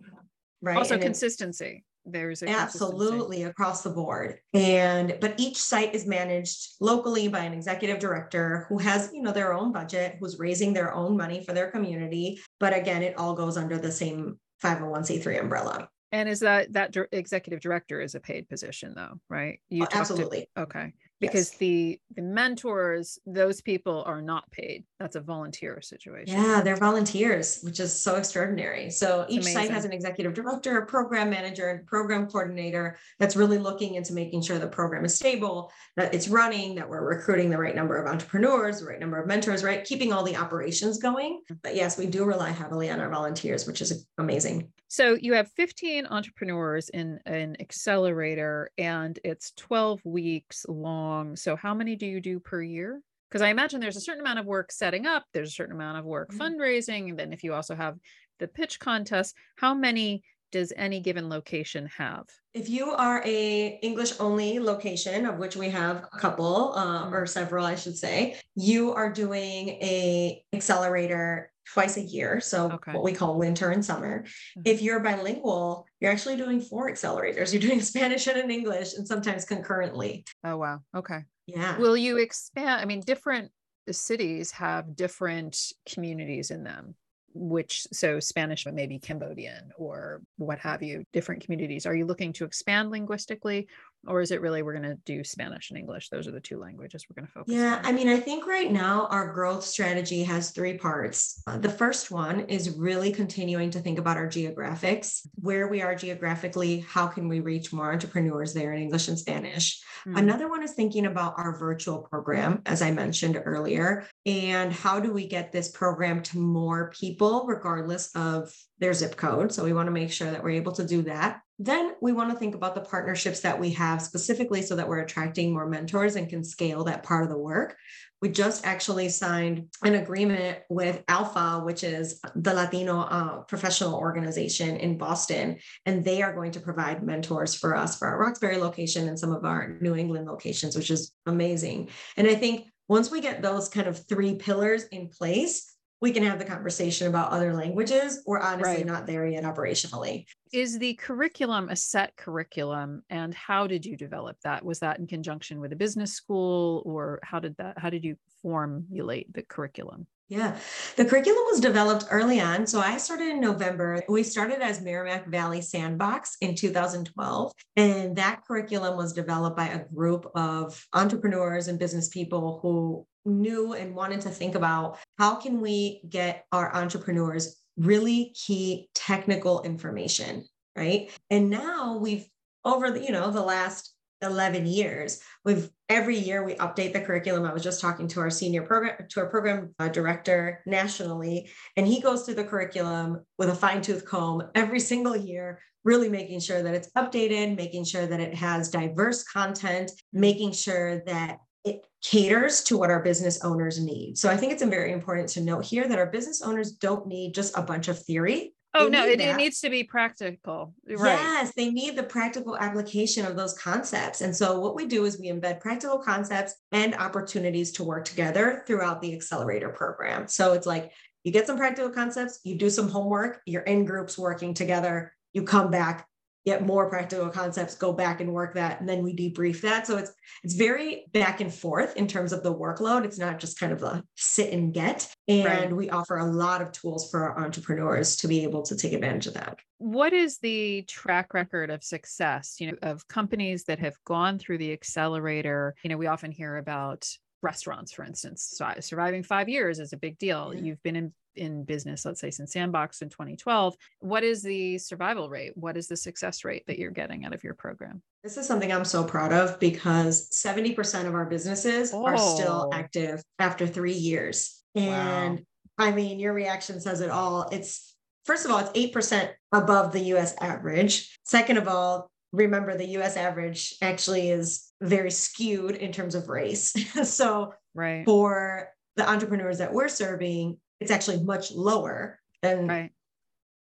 Right. 0.61 0.76
Also 0.76 0.95
and 0.95 1.03
consistency. 1.03 1.85
There's 2.07 2.43
absolutely 2.43 3.45
across 3.45 3.83
the 3.83 3.91
board. 3.91 4.38
And 4.53 5.17
but 5.21 5.35
each 5.38 5.57
site 5.57 5.95
is 5.95 6.07
managed 6.07 6.75
locally 6.81 7.29
by 7.29 7.41
an 7.41 7.55
executive 7.55 7.99
director 7.99 8.67
who 8.69 8.76
has, 8.79 9.11
you 9.14 9.23
know, 9.23 9.33
their 9.33 9.55
own 9.55 9.73
budget, 9.73 10.17
who's 10.21 10.38
raising 10.38 10.75
their 10.75 10.93
own 10.93 11.17
money 11.17 11.43
for 11.43 11.55
their 11.55 11.71
community. 11.71 12.41
But 12.61 12.76
again, 12.76 13.03
it 13.03 13.17
all 13.17 13.35
goes 13.35 13.57
under 13.57 13.79
the 13.79 13.91
same 13.91 14.38
501c3 14.62 15.41
umbrella. 15.41 15.88
And 16.14 16.28
is 16.28 16.38
that 16.40 16.73
that 16.75 16.97
executive 17.11 17.61
director 17.61 18.00
is 18.00 18.14
a 18.14 18.21
paid 18.21 18.49
position 18.49 18.94
though, 18.94 19.18
right? 19.28 19.59
You 19.68 19.83
oh, 19.83 19.88
absolutely. 19.90 20.49
To, 20.54 20.62
okay 20.62 20.92
because 21.21 21.50
yes. 21.52 21.59
the 21.59 22.00
the 22.16 22.23
mentors 22.23 23.18
those 23.26 23.61
people 23.61 24.02
are 24.06 24.21
not 24.21 24.50
paid 24.50 24.85
that's 25.04 25.16
a 25.16 25.20
volunteer 25.20 25.82
situation. 25.82 26.34
Yeah 26.34 26.62
they're 26.62 26.76
volunteers 26.76 27.61
which 27.62 27.78
is 27.78 27.92
so 27.94 28.16
extraordinary. 28.16 28.88
So 28.88 29.26
each 29.28 29.44
site 29.44 29.70
has 29.70 29.84
an 29.84 29.92
executive 29.92 30.32
director 30.32 30.78
a 30.78 30.87
program 30.87 31.28
manager 31.28 31.68
and 31.68 31.87
program 31.87 32.26
coordinator 32.26 32.96
that's 33.18 33.37
really 33.37 33.58
looking 33.58 33.96
into 33.96 34.14
making 34.14 34.40
sure 34.40 34.58
the 34.58 34.66
program 34.66 35.04
is 35.04 35.14
stable 35.14 35.70
that 35.96 36.14
it's 36.14 36.28
running 36.28 36.75
that 36.76 36.88
we're 36.88 37.06
recruiting 37.06 37.50
the 37.50 37.58
right 37.58 37.76
number 37.76 38.02
of 38.02 38.11
entrepreneurs 38.11 38.80
the 38.80 38.87
right 38.87 38.99
number 38.99 39.20
of 39.20 39.28
mentors 39.28 39.62
right? 39.62 39.84
Keeping 39.84 40.11
all 40.11 40.25
the 40.25 40.37
operations 40.37 40.96
going. 40.96 41.42
But 41.62 41.76
yes 41.76 41.99
we 41.99 42.06
do 42.06 42.25
rely 42.25 42.49
heavily 42.49 42.88
on 42.88 42.99
our 42.99 43.11
volunteers 43.11 43.66
which 43.66 43.82
is 43.82 44.06
amazing. 44.16 44.73
So 44.88 45.18
you 45.20 45.34
have 45.34 45.50
15 45.52 46.06
entrepreneurs 46.06 46.88
in 46.88 47.18
an 47.26 47.56
accelerator 47.61 48.70
and 48.78 49.18
it's 49.23 49.52
12 49.58 50.00
weeks 50.06 50.64
long. 50.66 51.37
So 51.37 51.56
how 51.56 51.75
many 51.75 51.94
do 51.94 52.06
you 52.06 52.23
do 52.23 52.40
per 52.40 52.62
year? 52.62 53.02
Because 53.35 53.43
I 53.43 53.49
imagine 53.49 53.81
there's 53.81 53.97
a 53.97 54.00
certain 54.00 54.21
amount 54.21 54.38
of 54.38 54.47
work 54.47 54.71
setting 54.71 55.07
up, 55.07 55.25
there's 55.33 55.49
a 55.49 55.55
certain 55.55 55.75
amount 55.75 55.99
of 55.99 56.05
work 56.05 56.31
mm-hmm. 56.31 56.41
fundraising, 56.41 57.09
and 57.09 57.19
then 57.19 57.33
if 57.33 57.43
you 57.43 57.53
also 57.53 57.75
have 57.75 57.97
the 58.38 58.47
pitch 58.47 58.79
contest, 58.79 59.35
how 59.57 59.75
many 59.75 60.23
does 60.53 60.73
any 60.76 61.00
given 61.00 61.29
location 61.29 61.91
have? 61.99 62.26
If 62.53 62.69
you 62.69 62.93
are 62.93 63.25
a 63.26 63.81
English 63.83 64.21
only 64.21 64.61
location, 64.61 65.26
of 65.26 65.38
which 65.38 65.57
we 65.57 65.69
have 65.71 66.05
a 66.12 66.17
couple 66.17 66.75
uh, 66.76 67.07
mm-hmm. 67.07 67.14
or 67.14 67.26
several, 67.26 67.67
I 67.67 67.75
should 67.75 67.99
say, 67.99 68.37
you 68.55 68.93
are 68.93 69.12
doing 69.12 69.71
a 69.83 70.45
accelerator 70.53 71.50
twice 71.73 71.97
a 71.97 72.02
year. 72.02 72.40
So 72.40 72.73
okay. 72.73 72.92
what 72.92 73.02
we 73.02 73.12
call 73.12 73.38
winter 73.38 73.71
and 73.71 73.85
summer. 73.85 74.23
Mm-hmm. 74.23 74.62
If 74.64 74.83
you're 74.83 75.00
bilingual, 75.00 75.87
you're 76.00 76.12
actually 76.12 76.37
doing 76.37 76.61
four 76.61 76.90
accelerators. 76.90 77.52
You're 77.52 77.62
doing 77.62 77.80
Spanish 77.80 78.26
and 78.26 78.38
in 78.38 78.50
English 78.50 78.94
and 78.94 79.06
sometimes 79.06 79.44
concurrently. 79.44 80.25
Oh 80.44 80.56
wow. 80.56 80.80
Okay. 80.94 81.21
Yeah. 81.47 81.78
Will 81.78 81.97
you 81.97 82.18
expand? 82.18 82.80
I 82.80 82.85
mean, 82.85 83.00
different 83.00 83.50
cities 83.90 84.50
have 84.52 84.97
different 84.97 85.73
communities 85.87 86.50
in 86.50 86.64
them 86.64 86.94
which 87.35 87.87
so 87.92 88.21
spanish 88.21 88.64
but 88.64 88.75
maybe 88.75 88.99
cambodian 88.99 89.71
or 89.76 90.23
what 90.38 90.59
have 90.59 90.83
you 90.83 91.04
different 91.12 91.42
communities 91.42 91.85
are 91.85 91.94
you 91.94 92.06
looking 92.06 92.33
to 92.33 92.44
expand 92.44 92.90
linguistically 92.90 93.66
or 94.06 94.20
is 94.20 94.30
it 94.30 94.40
really 94.40 94.62
we're 94.62 94.73
going 94.73 94.82
to 94.82 94.99
do 95.04 95.25
spanish 95.25 95.70
and 95.70 95.78
english 95.78 96.08
those 96.08 96.26
are 96.26 96.32
the 96.32 96.40
two 96.40 96.58
languages 96.58 97.06
we're 97.08 97.20
going 97.20 97.26
to 97.26 97.32
focus 97.32 97.52
yeah 97.52 97.76
on? 97.78 97.87
i 97.87 97.92
mean 97.92 98.08
i 98.08 98.18
think 98.18 98.46
right 98.46 98.73
now 98.73 99.06
our 99.11 99.32
growth 99.32 99.64
strategy 99.64 100.23
has 100.23 100.50
three 100.50 100.76
parts 100.76 101.42
uh, 101.46 101.56
the 101.58 101.68
first 101.68 102.11
one 102.11 102.40
is 102.40 102.70
really 102.70 103.12
continuing 103.12 103.70
to 103.70 103.80
think 103.80 103.99
about 103.99 104.16
our 104.16 104.26
geographics 104.26 105.26
where 105.37 105.68
we 105.68 105.82
are 105.82 105.94
geographically 105.94 106.80
how 106.80 107.06
can 107.06 107.28
we 107.28 107.40
reach 107.40 107.73
more 107.73 107.92
entrepreneurs 107.92 108.52
there 108.54 108.73
in 108.73 108.82
english 108.82 109.08
and 109.08 109.18
spanish 109.18 109.80
mm. 110.06 110.18
another 110.18 110.49
one 110.49 110.62
is 110.62 110.73
thinking 110.73 111.06
about 111.06 111.34
our 111.37 111.56
virtual 111.58 111.99
program 111.99 112.62
as 112.66 112.82
i 112.82 112.90
mentioned 112.90 113.40
earlier 113.44 114.06
and 114.26 114.73
how 114.73 115.00
do 115.00 115.12
we 115.12 115.26
get 115.26 115.52
this 115.52 115.70
program 115.70 116.23
to 116.23 116.38
more 116.38 116.90
people 116.90 117.44
regardless 117.46 118.14
of 118.14 118.54
their 118.78 118.93
zip 118.93 119.16
code 119.16 119.52
so 119.52 119.64
we 119.64 119.73
want 119.73 119.87
to 119.87 119.93
make 119.93 120.11
sure 120.11 120.31
that 120.31 120.43
we're 120.43 120.50
able 120.50 120.73
to 120.73 120.87
do 120.87 121.02
that 121.02 121.40
then 121.59 121.95
we 122.00 122.12
want 122.12 122.31
to 122.31 122.37
think 122.37 122.57
about 122.57 122.75
the 122.75 122.81
partnerships 122.81 123.40
that 123.40 123.61
we 123.61 123.71
have 123.71 124.02
specifically 124.02 124.61
so 124.61 124.75
that 124.75 124.88
we're 124.88 124.99
attracting 124.99 125.52
more 125.52 125.69
mentors 125.69 126.16
and 126.16 126.28
can 126.28 126.43
scale 126.43 126.83
that 126.85 127.04
part 127.04 127.23
of 127.23 127.31
the 127.31 127.38
work. 127.38 127.76
We 128.21 128.31
just 128.31 128.66
actually 128.66 129.09
signed 129.11 129.69
an 129.85 129.95
agreement 129.95 130.59
with 130.69 131.04
ALPFA, 131.07 131.64
which 131.64 131.85
is 131.85 132.21
the 132.35 132.54
Latino 132.54 133.00
uh, 133.02 133.40
professional 133.43 133.95
organization 133.95 134.76
in 134.78 134.99
Boston, 134.99 135.59
and 135.87 136.04
they 136.04 136.23
are 136.23 136.35
going 136.35 136.50
to 136.52 136.61
provide 136.61 137.04
mentors 137.04 137.54
for 137.54 137.76
us 137.76 137.99
for 137.99 138.09
our 138.09 138.19
Roxbury 138.19 138.57
location 138.57 139.09
and 139.09 139.19
some 139.19 139.33
of 139.33 139.45
our 139.45 139.78
New 139.81 139.95
England 139.95 140.26
locations, 140.26 140.75
which 140.75 140.90
is 140.90 141.12
amazing. 141.26 141.90
And 142.16 142.26
I 142.26 142.35
think 142.35 142.66
once 142.88 143.11
we 143.11 143.21
get 143.21 143.43
those 143.43 143.69
kind 143.69 143.87
of 143.87 144.04
three 144.09 144.35
pillars 144.35 144.85
in 144.85 145.09
place, 145.09 145.74
we 146.01 146.13
can 146.13 146.23
have 146.23 146.39
the 146.39 146.45
conversation 146.45 147.09
about 147.09 147.31
other 147.31 147.55
languages. 147.55 148.23
We're 148.27 148.41
honestly 148.41 148.77
right. 148.77 148.87
not 148.87 149.07
there 149.07 149.27
yet 149.27 149.45
operationally. 149.45 150.27
Is 150.53 150.79
the 150.79 150.95
curriculum 150.95 151.69
a 151.69 151.77
set 151.77 152.17
curriculum 152.17 153.03
and 153.11 153.35
how 153.35 153.67
did 153.67 153.87
you 153.87 153.97
develop 153.97 154.37
that? 154.45 154.65
Was 154.65 154.81
that 154.81 154.99
in 154.99 155.07
conjunction 155.07 155.61
with 155.61 155.73
a 155.73 155.77
business 155.77 156.13
school 156.13 156.83
or 156.85 157.21
how 157.23 157.39
did 157.39 157.57
that 157.57 157.79
how 157.79 157.91
did 157.91 158.05
you 158.05 158.17
formulate 158.43 159.33
the 159.33 159.43
curriculum? 159.43 160.07
Yeah, 160.28 160.59
the 160.97 161.04
curriculum 161.04 161.43
was 161.50 161.61
developed 161.61 162.07
early 162.11 162.40
on. 162.40 162.66
So 162.66 162.81
I 162.81 162.97
started 162.97 163.28
in 163.28 163.40
November. 163.40 164.02
We 164.09 164.23
started 164.23 164.62
as 164.62 164.81
Merrimack 164.81 165.26
Valley 165.26 165.61
Sandbox 165.61 166.38
in 166.40 166.54
2012. 166.54 167.52
And 167.76 168.16
that 168.16 168.40
curriculum 168.47 168.97
was 168.97 169.12
developed 169.12 169.57
by 169.57 169.69
a 169.69 169.85
group 169.95 170.31
of 170.35 170.83
entrepreneurs 170.95 171.69
and 171.69 171.78
business 171.78 172.09
people 172.09 172.59
who 172.62 173.07
knew 173.26 173.75
and 173.75 173.95
wanted 173.95 174.21
to 174.23 174.31
think 174.31 174.54
about 174.54 174.99
how 175.19 175.35
can 175.35 175.61
we 175.61 176.02
get 176.09 176.47
our 176.52 176.75
entrepreneurs 176.75 177.61
really 177.76 178.35
key 178.35 178.88
technical 178.95 179.62
information 179.62 180.45
right 180.76 181.11
and 181.31 181.50
now 181.50 181.97
we've 181.97 182.26
over 182.64 182.90
the 182.90 183.00
you 183.00 183.11
know 183.11 183.31
the 183.31 183.43
last 183.43 183.94
11 184.25 184.66
years 184.66 185.21
we've 185.45 185.71
every 185.88 186.16
year 186.16 186.45
we 186.45 186.54
update 186.57 186.93
the 186.93 187.00
curriculum 187.00 187.45
i 187.45 187.52
was 187.52 187.62
just 187.62 187.81
talking 187.81 188.09
to 188.09 188.21
our 188.21 188.31
senior 188.31 188.62
program 188.62 188.97
to 189.09 189.21
our 189.21 189.28
program 189.28 189.75
uh, 189.78 189.88
director 189.88 190.62
nationally 190.66 191.50
and 191.76 191.87
he 191.87 192.00
goes 192.00 192.25
through 192.25 192.35
the 192.35 192.45
curriculum 192.45 193.21
with 193.38 193.49
a 193.49 193.54
fine-tooth 193.54 194.04
comb 194.04 194.43
every 194.54 194.81
single 194.81 195.16
year 195.16 195.61
really 195.85 196.09
making 196.09 196.40
sure 196.40 196.62
that 196.62 196.75
it's 196.75 196.90
updated 196.97 197.57
making 197.57 197.85
sure 197.85 198.07
that 198.07 198.21
it 198.21 198.35
has 198.35 198.71
diverse 198.71 199.23
content 199.25 199.90
making 200.12 200.50
sure 200.50 201.02
that 201.04 201.38
it 201.64 201.87
caters 202.02 202.62
to 202.62 202.76
what 202.76 202.90
our 202.90 203.02
business 203.02 203.43
owners 203.43 203.81
need. 203.81 204.19
So 204.19 204.31
I 204.31 204.37
think 204.37 204.52
it's 204.52 204.62
very 204.62 204.93
important 204.93 205.28
to 205.31 205.40
note 205.40 205.64
here 205.64 205.88
that 205.88 205.99
our 205.99 206.07
business 206.07 206.43
owners 206.43 206.73
don't 206.73 207.07
need 207.07 207.35
just 207.35 207.57
a 207.57 207.62
bunch 207.62 207.88
of 207.88 207.99
theory. 207.99 208.54
Oh 208.76 208.88
no, 208.88 209.07
it, 209.07 209.21
it, 209.21 209.37
needs 209.37 209.61
to 209.61 209.71
be 209.71 209.85
practical. 209.85 210.75
Right. 210.89 211.19
Yes, 211.19 211.52
they 211.54 211.71
need 211.71 211.97
the 211.97 212.02
practical 212.02 212.56
application 212.56 213.25
of 213.25 213.37
those 213.37 213.56
concepts. 213.56 214.21
And 214.21 214.34
so 214.34 214.58
what 214.58 214.75
we 214.75 214.87
do 214.87 215.04
is 215.04 215.19
we 215.19 215.28
embed 215.28 215.60
practical 215.60 215.99
concepts 215.99 216.56
and 216.73 216.95
opportunities 216.97 217.71
to 217.73 217.84
work 217.84 218.04
together 218.04 218.65
throughout 218.67 219.00
the 219.00 219.15
accelerator 219.15 219.69
program. 219.69 220.26
So 220.26 220.54
it's 220.54 220.67
like 220.67 220.91
you 221.23 221.30
get 221.30 221.47
some 221.47 221.56
practical 221.56 221.91
concepts, 221.91 222.41
you 222.43 222.56
do 222.56 222.69
some 222.69 222.89
homework, 222.89 223.41
you're 223.47 223.63
in 223.63 223.84
groups 223.84 224.19
working 224.19 224.54
together, 224.54 225.15
you 225.32 225.45
come 225.45 225.71
back, 225.71 226.08
get 226.45 226.67
more 226.67 226.89
practical 226.89 227.28
concepts 227.30 227.75
go 227.75 227.93
back 227.93 228.21
and 228.21 228.33
work 228.33 228.54
that 228.54 228.80
and 228.80 228.89
then 228.89 229.02
we 229.02 229.15
debrief 229.15 229.61
that. 229.63 229.87
So 229.87 229.97
it's 229.97 230.13
it's 230.43 230.54
very 230.54 231.07
back 231.13 231.41
and 231.41 231.52
forth 231.52 231.97
in 231.97 232.07
terms 232.07 232.33
of 232.33 232.43
the 232.43 232.54
workload. 232.54 233.04
It's 233.04 233.19
not 233.19 233.39
just 233.39 233.59
kind 233.59 233.73
of 233.73 233.83
a 233.83 234.02
sit 234.17 234.52
and 234.52 234.73
get. 234.73 235.13
And 235.26 235.45
right. 235.45 235.73
we 235.76 235.91
offer 235.91 236.19
a 236.19 236.30
lot 236.30 236.61
of 236.61 236.73
tools 236.73 237.11
for 237.11 237.23
our 237.23 237.45
entrepreneurs 237.45 238.17
to 238.17 238.28
be 238.28 238.43
able 238.43 238.63
to 238.63 238.76
take 238.76 238.93
advantage 238.93 239.26
of 239.26 239.35
that. 239.35 239.59
What 239.78 240.13
is 240.13 240.39
the 240.39 240.83
track 240.83 241.35
record 241.35 241.71
of 241.71 241.83
success 241.83 242.57
you 242.61 242.71
know 242.71 242.78
of 242.83 243.09
companies 243.09 243.65
that 243.65 243.78
have 243.78 243.97
gone 244.04 244.39
through 244.39 244.59
the 244.59 244.73
accelerator? 244.73 245.75
You 245.83 245.91
know 245.91 245.97
we 245.97 246.07
often 246.07 246.30
hear 246.30 246.57
about 246.57 247.09
restaurants 247.45 247.93
for 247.93 248.04
instance 248.04 248.61
surviving 248.80 249.23
five 249.23 249.49
years 249.49 249.78
is 249.78 249.93
a 249.93 249.97
big 249.97 250.19
deal 250.19 250.52
yeah. 250.52 250.63
you've 250.63 250.83
been 250.83 250.97
in 250.97 251.13
in 251.37 251.65
business, 251.65 252.04
let's 252.04 252.21
say 252.21 252.30
since 252.30 252.52
Sandbox 252.52 253.02
in 253.02 253.09
2012, 253.09 253.75
what 254.00 254.25
is 254.25 254.43
the 254.43 254.78
survival 254.78 255.28
rate? 255.28 255.52
What 255.57 255.76
is 255.76 255.89
the 255.89 255.97
success 255.97 256.45
rate 256.45 256.65
that 256.67 256.78
you're 256.78 256.91
getting 256.91 257.25
out 257.25 257.35
of 257.35 257.45
your 257.45 257.54
program? 257.54 258.02
This 258.23 258.37
is 258.37 258.47
something 258.47 258.73
I'm 258.73 258.85
so 258.85 259.04
proud 259.04 259.33
of 259.33 259.59
because 259.61 260.30
70% 260.30 261.07
of 261.07 261.15
our 261.15 261.26
businesses 261.26 261.93
oh. 261.93 262.04
are 262.04 262.19
still 262.19 262.71
oh. 262.73 262.76
active 262.76 263.23
after 263.39 263.67
three 263.67 263.93
years. 263.93 264.63
And 264.75 265.39
wow. 265.78 265.87
I 265.87 265.93
mean, 265.93 266.19
your 266.19 266.33
reaction 266.33 266.80
says 266.80 267.00
it 267.00 267.11
all. 267.11 267.49
It's 267.50 267.95
first 268.25 268.45
of 268.45 268.50
all, 268.50 268.59
it's 268.59 268.71
8% 268.71 269.30
above 269.52 269.93
the 269.93 270.00
US 270.15 270.35
average. 270.41 271.19
Second 271.25 271.59
of 271.59 271.69
all, 271.69 272.11
remember 272.34 272.76
the 272.76 272.99
US 272.99 273.16
average 273.16 273.75
actually 273.80 274.30
is 274.30 274.70
very 274.80 275.10
skewed 275.10 275.76
in 275.76 275.92
terms 275.92 276.14
of 276.14 276.28
race. 276.28 276.75
so 277.08 277.54
right. 277.75 278.04
for 278.04 278.68
the 278.97 279.08
entrepreneurs 279.08 279.58
that 279.58 279.73
we're 279.73 279.88
serving, 279.88 280.58
it's 280.80 280.90
actually 280.90 281.23
much 281.23 281.52
lower 281.52 282.18
than 282.42 282.68
right. 282.68 282.90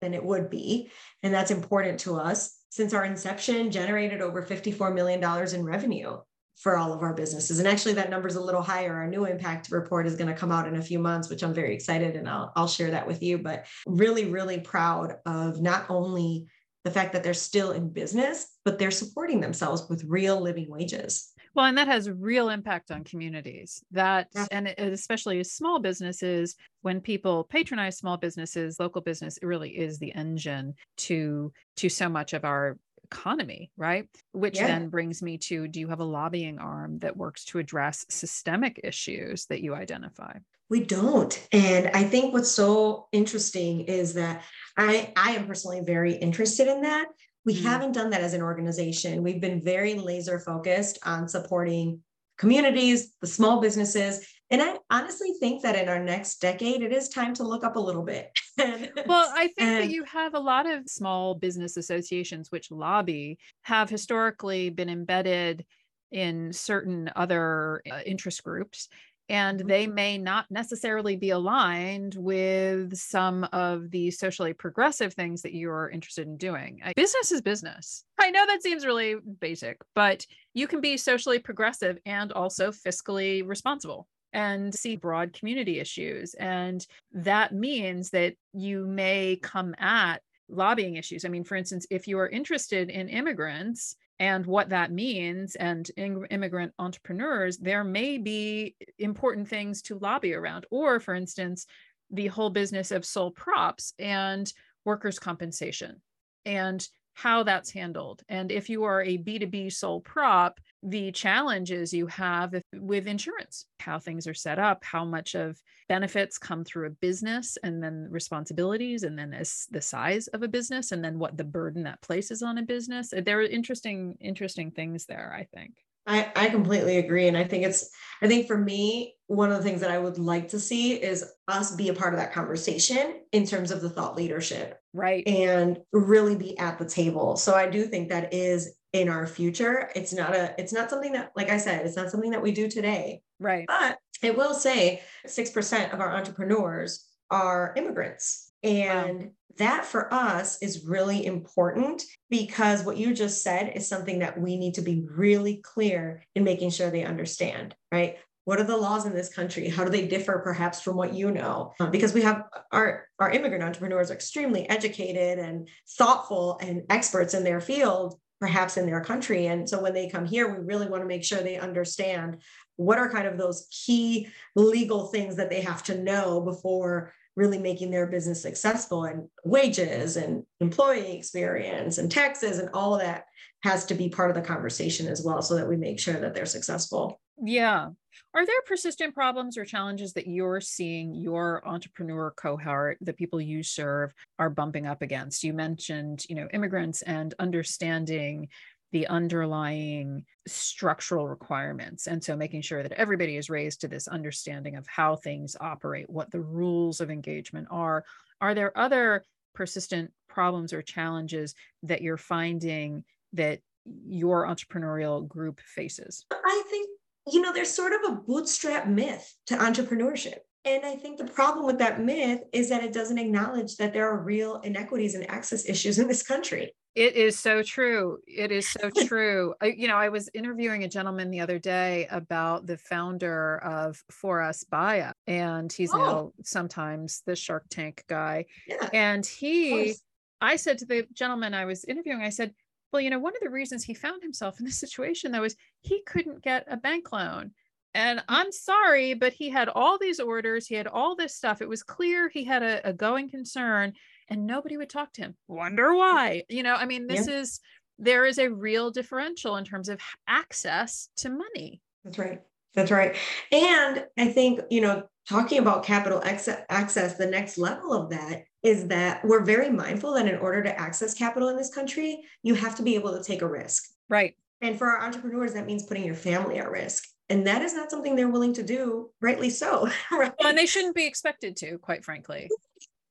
than 0.02 0.14
it 0.14 0.24
would 0.24 0.50
be 0.50 0.92
and 1.24 1.34
that's 1.34 1.52
important 1.52 2.00
to 2.02 2.16
us 2.16 2.60
since 2.70 2.94
our 2.94 3.06
inception 3.06 3.72
generated 3.72 4.22
over 4.22 4.42
54 4.42 4.94
million 4.94 5.20
dollars 5.20 5.54
in 5.54 5.64
revenue 5.64 6.18
for 6.58 6.78
all 6.78 6.94
of 6.94 7.02
our 7.02 7.14
businesses 7.14 7.60
and 7.60 7.68
actually 7.68 7.94
that 7.94 8.10
number 8.10 8.28
is 8.28 8.36
a 8.36 8.42
little 8.42 8.62
higher 8.62 8.94
our 8.94 9.08
new 9.08 9.26
impact 9.26 9.72
report 9.72 10.06
is 10.06 10.16
going 10.16 10.28
to 10.28 10.40
come 10.40 10.52
out 10.52 10.68
in 10.68 10.76
a 10.76 10.82
few 10.82 11.00
months 11.00 11.30
which 11.30 11.42
i'm 11.42 11.54
very 11.54 11.74
excited 11.74 12.16
and 12.16 12.28
I'll, 12.28 12.52
I'll 12.56 12.68
share 12.68 12.92
that 12.92 13.08
with 13.08 13.24
you 13.24 13.38
but 13.38 13.66
really 13.86 14.26
really 14.26 14.60
proud 14.60 15.16
of 15.26 15.62
not 15.62 15.86
only 15.90 16.48
the 16.86 16.92
fact 16.92 17.12
that 17.12 17.24
they're 17.24 17.34
still 17.34 17.72
in 17.72 17.90
business 17.90 18.58
but 18.64 18.80
they're 18.80 18.92
supporting 18.92 19.42
themselves 19.42 19.86
with 19.90 20.06
real 20.06 20.40
living 20.40 20.70
wages 20.70 21.34
well, 21.56 21.66
and 21.66 21.78
that 21.78 21.88
has 21.88 22.10
real 22.10 22.50
impact 22.50 22.92
on 22.92 23.06
communities. 23.06 23.82
That 23.92 24.28
and 24.52 24.68
especially 24.68 25.42
small 25.46 25.80
businesses, 25.80 26.56
when 26.82 27.00
people 27.00 27.46
patronize 27.46 27.98
small 27.98 28.18
businesses, 28.18 28.78
local 28.78 29.02
business 29.02 29.40
really 29.42 29.70
is 29.70 29.98
the 29.98 30.14
engine 30.14 30.74
to 30.98 31.54
to 31.78 31.88
so 31.88 32.10
much 32.10 32.34
of 32.34 32.44
our 32.44 32.78
economy, 33.06 33.72
right? 33.78 34.10
Which 34.34 34.58
yeah. 34.58 34.68
then 34.68 34.90
brings 34.90 35.22
me 35.22 35.38
to 35.38 35.70
do 35.70 35.80
you 35.80 35.88
have 35.88 36.02
a 36.02 36.06
lobbying 36.06 36.60
arm 36.60 37.00
that 37.00 37.16
works 37.16 37.46
to 37.46 37.60
address 37.60 38.06
systemic 38.10 38.82
issues 38.84 39.46
that 39.46 39.62
you 39.62 39.74
identify? 39.74 40.34
We 40.70 40.84
don't. 40.84 41.48
And 41.52 41.92
I 41.94 42.04
think 42.04 42.34
what's 42.34 42.52
so 42.52 43.08
interesting 43.12 43.82
is 43.82 44.16
that 44.16 44.44
I, 44.78 45.14
I 45.16 45.32
am 45.32 45.48
personally 45.48 45.82
very 45.82 46.14
interested 46.16 46.68
in 46.68 46.82
that 46.82 47.08
we 47.46 47.54
mm-hmm. 47.54 47.68
haven't 47.68 47.92
done 47.94 48.10
that 48.10 48.22
as 48.22 48.34
an 48.34 48.42
organization. 48.42 49.24
We've 49.24 49.40
been 49.40 49.62
very 49.62 49.94
laser 49.94 50.40
focused 50.40 51.00
on 51.06 51.30
supporting 51.30 52.02
communities, 52.38 53.14
the 53.22 53.28
small 53.28 53.62
businesses. 53.62 54.28
And 54.52 54.62
I 54.62 54.78
honestly 54.90 55.34
think 55.40 55.64
that 55.64 55.76
in 55.76 55.88
our 55.88 56.04
next 56.04 56.40
decade, 56.42 56.82
it 56.82 56.92
is 56.92 57.10
time 57.10 57.34
to 57.36 57.44
look 57.44 57.64
up 57.64 57.76
a 57.76 57.80
little 57.80 58.04
bit. 58.04 58.30
well, 58.58 59.32
I 59.34 59.48
think 59.48 59.60
and, 59.60 59.84
that 59.84 59.90
you 59.90 60.04
have 60.04 60.34
a 60.34 60.40
lot 60.40 60.70
of 60.70 60.88
small 60.88 61.36
business 61.36 61.78
associations 61.78 62.52
which 62.52 62.72
lobby 62.72 63.38
have 63.62 63.90
historically 63.90 64.70
been 64.70 64.90
embedded 64.90 65.66
in 66.12 66.54
certain 66.54 67.12
other 67.16 67.82
uh, 67.92 68.00
interest 68.06 68.44
groups 68.44 68.88
and 69.30 69.62
Mhm. 69.62 69.68
they 69.68 69.88
may 69.88 70.18
not 70.18 70.50
necessarily 70.52 71.16
be 71.16 71.30
aligned 71.30 72.16
with 72.16 72.96
some 72.98 73.44
of 73.46 73.92
the 73.92 74.12
socially 74.12 74.54
progressive 74.54 75.14
things 75.14 75.42
that 75.42 75.54
you're 75.54 75.90
interested 75.90 76.28
in 76.28 76.38
doing. 76.38 76.82
Business 76.96 77.32
is 77.32 77.42
business. 77.42 78.06
I 78.20 78.32
know 78.32 78.46
that 78.46 78.64
seems 78.64 78.86
really 78.86 79.16
basic, 79.16 79.82
but 79.94 80.26
you 80.54 80.68
can 80.68 80.82
be 80.82 80.98
socially 80.98 81.40
progressive 81.40 81.98
and 82.06 82.32
also 82.32 82.72
fiscally 82.72 83.46
responsible 83.46 84.08
and 84.34 84.74
see 84.74 84.96
broad 84.96 85.34
community 85.34 85.80
issues. 85.80 86.34
And 86.36 86.86
that 87.12 87.54
means 87.54 88.10
that 88.12 88.36
you 88.54 88.86
may 88.86 89.38
come 89.42 89.76
at 89.80 90.22
lobbying 90.50 90.96
issues. 90.96 91.26
I 91.26 91.30
mean, 91.30 91.44
for 91.44 91.56
instance, 91.56 91.88
if 91.90 92.08
you 92.08 92.20
are 92.20 92.30
interested 92.30 92.90
in 92.90 93.10
immigrants, 93.10 93.96
and 94.20 94.46
what 94.46 94.70
that 94.70 94.92
means 94.92 95.56
and 95.56 95.92
immigrant 95.98 96.72
entrepreneurs 96.80 97.58
there 97.58 97.84
may 97.84 98.18
be 98.18 98.76
important 98.98 99.48
things 99.48 99.82
to 99.82 100.00
lobby 100.00 100.34
around 100.34 100.66
or 100.72 101.00
for 101.00 101.14
instance 101.14 101.66
the 102.12 102.28
whole 102.28 102.50
business 102.50 102.92
of 102.92 103.06
sole 103.06 103.32
props 103.32 103.94
and 104.00 104.52
workers 104.84 105.20
compensation. 105.20 106.02
And 106.46 106.88
how 107.16 107.44
that's 107.44 107.72
handled. 107.72 108.22
And 108.30 108.52
if 108.52 108.70
you 108.70 108.84
are 108.84 109.02
a 109.02 109.18
b2b 109.18 109.74
sole 109.74 110.02
prop 110.02 110.60
the 110.84 111.12
challenges 111.12 111.94
you 111.94 112.06
have 112.06 112.54
with 112.74 113.08
insurance 113.08 113.66
how 113.80 113.98
things 113.98 114.28
are 114.28 114.34
set 114.34 114.60
up 114.60 114.84
how 114.84 115.04
much 115.04 115.34
of 115.34 115.58
benefits 115.90 116.38
come 116.38 116.64
through 116.64 116.88
a 116.88 116.92
business 116.92 117.58
and 117.64 117.82
then 117.82 118.08
responsibilities 118.12 119.04
and 119.04 119.18
then 119.18 119.34
as 119.34 119.66
the 119.72 119.82
size 119.82 120.28
of 120.28 120.44
a 120.44 120.48
business 120.48 120.92
and 120.92 121.04
then 121.04 121.18
what 121.18 121.38
the 121.38 121.44
burden 121.44 121.84
that 121.84 122.02
places 122.02 122.44
on 122.44 122.58
a 122.58 122.64
business. 122.64 123.12
There 123.16 123.40
are 123.40 123.44
interesting 123.44 124.18
interesting 124.20 124.72
things 124.72 125.06
there 125.06 125.34
i 125.36 125.46
think 125.56 125.74
I, 126.08 126.32
I 126.36 126.50
completely 126.50 126.98
agree. 126.98 127.28
And 127.28 127.38
I 127.38 127.44
think 127.44 127.64
it's, 127.64 127.90
I 128.22 128.28
think 128.28 128.48
for 128.48 128.58
me, 128.58 129.16
one 129.28 129.52
of 129.52 129.58
the 129.58 129.64
things 129.64 129.82
that 129.82 129.92
I 129.92 129.98
would 129.98 130.20
like 130.20 130.50
to 130.50 130.60
see 130.60 130.94
is 130.94 131.26
us 131.48 131.76
be 131.76 131.90
a 131.90 131.94
part 131.94 132.14
of 132.14 132.20
that 132.20 132.34
conversation 132.34 133.22
in 133.32 133.46
terms 133.46 133.72
of 133.72 133.82
the 133.82 133.90
thought 133.90 134.16
leadership 134.16 134.80
right 134.94 135.28
and 135.28 135.80
really 135.92 136.36
be 136.36 136.58
at 136.60 136.78
the 136.78 136.86
table. 136.86 137.36
So 137.36 137.56
I 137.56 137.68
do 137.68 137.86
think 137.86 138.10
that 138.10 138.34
is 138.34 138.76
in 138.94 139.10
our 139.10 139.26
future. 139.26 139.90
It's 139.96 140.14
not 140.14 140.36
a, 140.36 140.54
it's 140.60 140.72
not 140.72 140.90
something 140.90 141.14
that, 141.14 141.32
like 141.36 141.50
I 141.50 141.58
said, 141.58 141.86
it's 141.86 141.98
not 141.98 142.12
something 142.12 142.32
that 142.32 142.42
we 142.42 142.52
do 142.52 142.70
today. 142.70 143.22
right 143.40 143.66
But 143.68 143.98
it 144.22 144.38
will 144.38 144.54
say 144.54 145.02
6% 145.28 145.94
of 145.94 146.00
our 146.00 146.16
entrepreneurs 146.16 147.06
are 147.32 147.74
immigrants. 147.76 148.52
And 148.64 149.32
that 149.58 149.86
for 149.86 150.14
us 150.14 150.62
is 150.62 150.86
really 150.86 151.26
important 151.26 152.04
because 152.30 152.84
what 152.84 152.98
you 152.98 153.14
just 153.14 153.42
said 153.42 153.72
is 153.76 153.88
something 153.88 154.20
that 154.20 154.40
we 154.40 154.58
need 154.58 154.74
to 154.76 154.82
be 154.82 155.06
really 155.10 155.58
clear 155.58 156.24
in 156.36 156.44
making 156.44 156.72
sure 156.72 156.90
they 156.90 157.04
understand, 157.04 157.76
right? 157.92 158.18
What 158.44 158.60
are 158.60 158.66
the 158.66 158.78
laws 158.78 159.06
in 159.06 159.16
this 159.16 159.34
country? 159.34 159.70
How 159.70 159.84
do 159.84 159.90
they 159.90 160.08
differ 160.08 160.40
perhaps 160.44 160.82
from 160.82 160.96
what 160.96 161.14
you 161.14 161.32
know? 161.32 161.74
Uh, 161.80 161.88
Because 161.88 162.14
we 162.14 162.22
have 162.22 162.44
our, 162.72 163.08
our 163.20 163.32
immigrant 163.32 163.64
entrepreneurs 163.64 164.12
are 164.12 164.16
extremely 164.16 164.70
educated 164.70 165.40
and 165.40 165.68
thoughtful 165.98 166.60
and 166.62 166.84
experts 166.90 167.34
in 167.34 167.44
their 167.44 167.60
field, 167.60 168.20
perhaps 168.40 168.78
in 168.78 168.86
their 168.86 169.02
country. 169.02 169.48
And 169.48 169.68
so 169.68 169.82
when 169.82 169.94
they 169.94 170.10
come 170.10 170.26
here, 170.26 170.54
we 170.54 170.64
really 170.64 170.88
want 170.88 171.02
to 171.02 171.08
make 171.08 171.24
sure 171.24 171.40
they 171.40 171.58
understand 171.58 172.42
what 172.76 173.00
are 173.00 173.10
kind 173.10 173.26
of 173.26 173.38
those 173.38 173.68
key 173.72 174.28
legal 174.56 175.08
things 175.08 175.38
that 175.38 175.50
they 175.50 175.62
have 175.62 175.82
to 175.84 176.04
know 176.04 176.42
before 176.42 177.14
really 177.36 177.58
making 177.58 177.92
their 177.92 178.08
business 178.08 178.42
successful 178.42 179.06
and 179.06 179.28
wages 179.44 180.18
and 180.18 180.44
employee 180.60 181.18
experience 181.18 181.98
and 181.98 182.12
taxes 182.12 182.60
and 182.60 182.70
all 182.74 182.96
of 182.96 183.02
that 183.02 183.26
has 183.64 183.86
to 183.86 183.96
be 183.96 184.10
part 184.10 184.30
of 184.30 184.36
the 184.36 184.42
conversation 184.42 185.08
as 185.08 185.24
well 185.24 185.42
so 185.42 185.56
that 185.56 185.68
we 185.68 185.76
make 185.76 186.00
sure 186.00 186.14
that 186.14 186.34
they're 186.34 186.46
successful. 186.46 187.20
Yeah. 187.44 187.90
Are 188.34 188.46
there 188.46 188.62
persistent 188.66 189.14
problems 189.14 189.58
or 189.58 189.66
challenges 189.66 190.14
that 190.14 190.28
you're 190.28 190.62
seeing 190.62 191.14
your 191.16 191.68
entrepreneur 191.68 192.32
cohort 192.32 192.98
the 193.02 193.14
people 193.14 193.42
you 193.42 193.64
serve 193.64 194.14
are 194.40 194.50
bumping 194.50 194.86
up 194.86 195.02
against? 195.02 195.44
You 195.44 195.54
mentioned 195.54 196.26
you 196.30 196.36
know 196.36 196.48
immigrants 196.54 197.02
and 197.02 197.34
understanding 197.40 198.48
the 198.96 199.08
underlying 199.08 200.24
structural 200.48 201.28
requirements. 201.28 202.08
And 202.08 202.24
so 202.24 202.38
making 202.38 202.62
sure 202.62 202.82
that 202.82 202.94
everybody 202.94 203.36
is 203.36 203.50
raised 203.50 203.82
to 203.82 203.90
this 203.90 204.08
understanding 204.08 204.78
of 204.78 204.88
how 204.88 205.18
things 205.18 205.58
operate, 205.60 206.10
what 206.10 206.32
the 206.32 206.40
rules 206.40 207.02
of 207.02 207.12
engagement 207.12 207.68
are. 207.70 208.06
Are 208.40 208.54
there 208.54 208.72
other 208.78 209.26
persistent 209.54 210.14
problems 210.30 210.72
or 210.72 210.82
challenges 210.82 211.56
that 211.84 212.04
you're 212.04 212.16
finding 212.16 213.04
that 213.34 213.60
your 214.08 214.48
entrepreneurial 214.48 215.28
group 215.28 215.60
faces? 215.60 216.26
i 216.32 216.64
think 216.70 216.90
you 217.28 217.42
know 217.42 217.52
there's 217.52 217.70
sort 217.70 217.92
of 217.92 218.00
a 218.12 218.16
bootstrap 218.16 218.88
myth 218.88 219.36
to 219.48 219.56
entrepreneurship 219.58 220.40
and 220.64 220.84
I 220.84 220.96
think 220.96 221.20
the 221.20 221.26
problem 221.26 221.68
with 221.68 221.78
that 221.78 222.02
myth 222.02 222.42
is 222.52 222.70
that 222.70 222.84
it 222.84 222.92
doesn't 222.92 223.20
acknowledge 223.20 223.78
that 223.78 223.94
there 223.94 224.10
are 224.10 224.18
real 224.18 224.62
inequities 224.62 225.14
and 225.14 225.30
access 225.30 225.70
issues 225.70 226.00
in 226.00 226.08
this 226.08 226.24
country. 226.24 226.74
It 226.96 227.16
is 227.16 227.38
so 227.38 227.62
true. 227.62 228.20
It 228.26 228.52
is 228.52 228.70
so 228.70 228.90
true. 229.08 229.54
I, 229.62 229.68
you 229.68 229.88
know, 229.88 229.98
I 229.98 230.10
was 230.10 230.30
interviewing 230.34 230.86
a 230.86 230.88
gentleman 230.88 231.30
the 231.30 231.42
other 231.42 231.60
day 231.60 232.08
about 232.10 232.66
the 232.66 232.78
founder 232.78 233.58
of 233.58 234.02
For 234.10 234.42
Us 234.42 234.64
By 234.64 235.02
Us, 235.02 235.14
and 235.28 235.72
he's 235.72 235.94
Oh. 235.94 235.98
now 235.98 236.32
sometimes 236.44 237.22
the 237.26 237.36
Shark 237.36 237.66
Tank 237.70 238.06
guy. 238.08 238.46
Yeah. 238.68 238.90
And 238.94 239.26
he. 239.26 239.96
I 240.42 240.58
said 240.58 240.78
to 240.80 240.86
the 240.86 241.08
gentleman 241.14 241.54
I 241.54 241.66
was 241.66 241.86
interviewing, 241.86 242.22
I 242.22 242.30
said, 242.30 242.54
well, 242.92 243.02
you 243.02 243.10
know, 243.10 243.20
one 243.20 243.36
of 243.36 243.42
the 243.42 243.50
reasons 243.50 243.84
he 243.84 243.94
found 243.94 244.22
himself 244.22 244.60
in 244.60 244.66
this 244.66 244.78
situation 244.78 245.32
though 245.32 245.44
is 245.44 245.56
he 245.82 246.02
couldn't 246.04 246.44
get 246.44 246.66
a 246.70 246.78
bank 246.78 247.12
loan. 247.12 247.52
And 247.94 248.20
mm. 248.20 248.24
I'm 248.28 248.52
sorry, 248.52 249.16
but 249.16 249.34
he 249.34 249.50
had 249.50 249.70
all 249.70 249.98
these 249.98 250.20
orders, 250.20 250.68
he 250.68 250.76
had 250.76 250.88
all 250.88 251.16
this 251.16 251.36
stuff. 251.36 251.62
It 251.62 251.70
was 251.70 251.84
clear 251.84 252.30
he 252.30 252.44
had 252.44 252.64
a, 252.64 252.88
a 252.88 252.94
going 252.94 253.30
concern 253.30 253.94
and 254.30 254.46
nobody 254.48 254.78
would 254.78 254.90
talk 254.90 255.14
to 255.14 255.22
him. 255.22 255.36
Wonder 255.48 255.94
why? 255.96 256.44
You 256.50 256.64
know, 256.64 256.76
I 256.76 256.86
mean, 256.86 257.08
this 257.08 257.28
is 257.28 257.60
there 257.98 258.26
is 258.26 258.40
a 258.40 258.50
real 258.50 258.92
differential 258.92 259.58
in 259.58 259.64
terms 259.64 259.90
of 259.90 260.00
access 260.28 261.10
to 261.18 261.30
money. 261.30 261.82
That's 262.04 262.18
right. 262.18 262.42
That's 262.74 262.92
right. 262.92 263.16
And 263.52 264.06
I 264.18 264.28
think, 264.28 264.60
you 264.70 264.82
know, 264.82 265.04
talking 265.30 265.60
about 265.60 265.84
capital 265.84 266.22
access, 266.24 266.62
access, 266.70 267.16
the 267.16 267.26
next 267.26 267.58
level 267.58 267.94
of 267.94 268.10
that 268.10 268.44
is 268.64 268.88
that 268.90 269.24
we're 269.24 269.44
very 269.44 269.70
mindful 269.70 270.14
that 270.14 270.28
in 270.28 270.38
order 270.38 270.62
to 270.64 270.80
access 270.80 271.14
capital 271.14 271.50
in 271.50 271.56
this 271.56 271.74
country, 271.74 272.22
you 272.44 272.54
have 272.54 272.76
to 272.76 272.84
be 272.84 272.96
able 272.96 273.18
to 273.18 273.24
take 273.24 273.42
a 273.42 273.48
risk. 273.48 273.86
Right. 274.10 274.36
And 274.62 274.78
for 274.78 274.88
our 274.88 275.02
entrepreneurs, 275.02 275.54
that 275.54 275.66
means 275.66 275.84
putting 275.84 276.04
your 276.04 276.16
family 276.16 276.58
at 276.58 276.70
risk. 276.70 277.06
And 277.30 277.48
that 277.48 277.62
is 277.62 277.74
not 277.74 277.90
something 277.90 278.16
they're 278.16 278.30
willing 278.30 278.54
to 278.54 278.64
do, 278.64 279.10
rightly 279.22 279.50
so. 279.50 279.90
Right. 280.12 280.32
Well, 280.40 280.50
and 280.50 280.58
they 280.58 280.66
shouldn't 280.66 280.96
be 280.96 281.06
expected 281.06 281.56
to, 281.58 281.78
quite 281.80 282.04
frankly. 282.04 282.50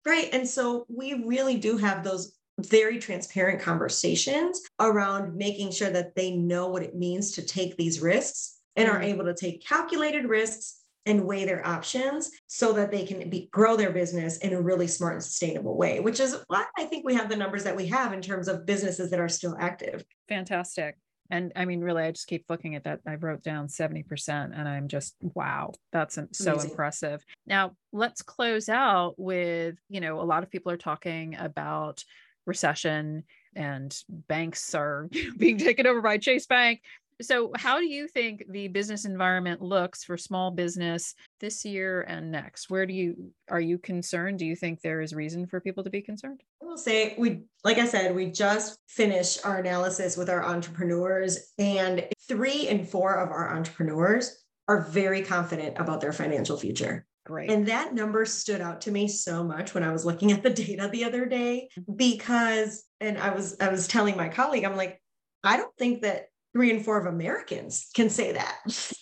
Right. 0.06 0.28
And 0.32 0.48
so 0.48 0.86
we 0.88 1.24
really 1.24 1.56
do 1.56 1.76
have 1.78 2.04
those 2.04 2.36
very 2.60 2.98
transparent 2.98 3.60
conversations 3.60 4.60
around 4.78 5.34
making 5.36 5.72
sure 5.72 5.90
that 5.90 6.14
they 6.14 6.30
know 6.36 6.68
what 6.68 6.82
it 6.82 6.94
means 6.94 7.32
to 7.32 7.42
take 7.42 7.76
these 7.76 8.00
risks 8.00 8.60
and 8.76 8.88
are 8.88 9.00
Mhm. 9.00 9.04
able 9.04 9.24
to 9.24 9.34
take 9.34 9.64
calculated 9.66 10.26
risks 10.28 10.82
and 11.06 11.26
weigh 11.26 11.44
their 11.44 11.66
options 11.66 12.30
so 12.46 12.72
that 12.72 12.90
they 12.90 13.04
can 13.04 13.28
be, 13.28 13.48
grow 13.52 13.76
their 13.76 13.92
business 13.92 14.38
in 14.38 14.52
a 14.52 14.60
really 14.60 14.86
smart 14.86 15.14
and 15.14 15.22
sustainable 15.22 15.76
way, 15.76 16.00
which 16.00 16.20
is 16.20 16.36
why 16.48 16.64
I 16.78 16.84
think 16.86 17.04
we 17.04 17.14
have 17.14 17.28
the 17.28 17.36
numbers 17.36 17.64
that 17.64 17.76
we 17.76 17.86
have 17.88 18.12
in 18.12 18.22
terms 18.22 18.48
of 18.48 18.64
businesses 18.66 19.10
that 19.10 19.20
are 19.20 19.28
still 19.28 19.56
active. 19.58 20.04
Fantastic. 20.28 20.96
And 21.30 21.52
I 21.56 21.64
mean, 21.64 21.80
really, 21.80 22.02
I 22.02 22.10
just 22.10 22.26
keep 22.26 22.44
looking 22.48 22.74
at 22.74 22.84
that. 22.84 23.00
I 23.06 23.14
wrote 23.14 23.42
down 23.42 23.68
70%, 23.68 24.28
and 24.28 24.68
I'm 24.68 24.88
just, 24.88 25.16
wow, 25.20 25.72
that's 25.92 26.18
so 26.32 26.52
Amazing. 26.52 26.70
impressive. 26.70 27.24
Now, 27.46 27.72
let's 27.92 28.22
close 28.22 28.68
out 28.68 29.14
with, 29.16 29.76
you 29.88 30.00
know, 30.00 30.20
a 30.20 30.22
lot 30.22 30.42
of 30.42 30.50
people 30.50 30.70
are 30.70 30.76
talking 30.76 31.34
about 31.36 32.04
recession 32.46 33.24
and 33.56 33.96
banks 34.08 34.74
are 34.74 35.08
being 35.38 35.58
taken 35.58 35.86
over 35.86 36.02
by 36.02 36.18
Chase 36.18 36.46
Bank. 36.46 36.82
So, 37.22 37.52
how 37.56 37.78
do 37.78 37.86
you 37.86 38.08
think 38.08 38.44
the 38.48 38.68
business 38.68 39.04
environment 39.04 39.62
looks 39.62 40.04
for 40.04 40.16
small 40.16 40.50
business 40.50 41.14
this 41.40 41.64
year 41.64 42.02
and 42.02 42.30
next? 42.30 42.70
Where 42.70 42.86
do 42.86 42.94
you 42.94 43.32
are 43.48 43.60
you 43.60 43.78
concerned? 43.78 44.38
Do 44.38 44.46
you 44.46 44.56
think 44.56 44.80
there 44.80 45.00
is 45.00 45.14
reason 45.14 45.46
for 45.46 45.60
people 45.60 45.84
to 45.84 45.90
be 45.90 46.02
concerned? 46.02 46.42
I 46.62 46.66
will 46.66 46.76
say 46.76 47.14
we, 47.18 47.42
like 47.62 47.78
I 47.78 47.86
said, 47.86 48.14
we 48.14 48.30
just 48.30 48.78
finished 48.88 49.44
our 49.46 49.58
analysis 49.58 50.16
with 50.16 50.28
our 50.28 50.44
entrepreneurs, 50.44 51.52
and 51.58 52.06
three 52.28 52.68
and 52.68 52.88
four 52.88 53.14
of 53.14 53.30
our 53.30 53.54
entrepreneurs 53.54 54.44
are 54.66 54.82
very 54.82 55.22
confident 55.22 55.78
about 55.78 56.00
their 56.00 56.12
financial 56.12 56.56
future. 56.56 57.06
Great. 57.26 57.50
And 57.50 57.66
that 57.68 57.94
number 57.94 58.26
stood 58.26 58.60
out 58.60 58.82
to 58.82 58.90
me 58.90 59.08
so 59.08 59.42
much 59.42 59.72
when 59.72 59.82
I 59.82 59.92
was 59.92 60.04
looking 60.04 60.30
at 60.30 60.42
the 60.42 60.50
data 60.50 60.88
the 60.92 61.04
other 61.04 61.24
day 61.24 61.68
because 61.96 62.84
and 63.00 63.16
I 63.16 63.34
was 63.34 63.56
I 63.60 63.68
was 63.68 63.88
telling 63.88 64.16
my 64.16 64.28
colleague 64.28 64.64
I'm 64.64 64.76
like 64.76 65.00
I 65.42 65.56
don't 65.56 65.74
think 65.78 66.02
that 66.02 66.26
3 66.54 66.70
and 66.70 66.84
4 66.84 67.00
of 67.00 67.06
Americans 67.06 67.90
can 67.94 68.08
say 68.08 68.32
that. 68.32 68.58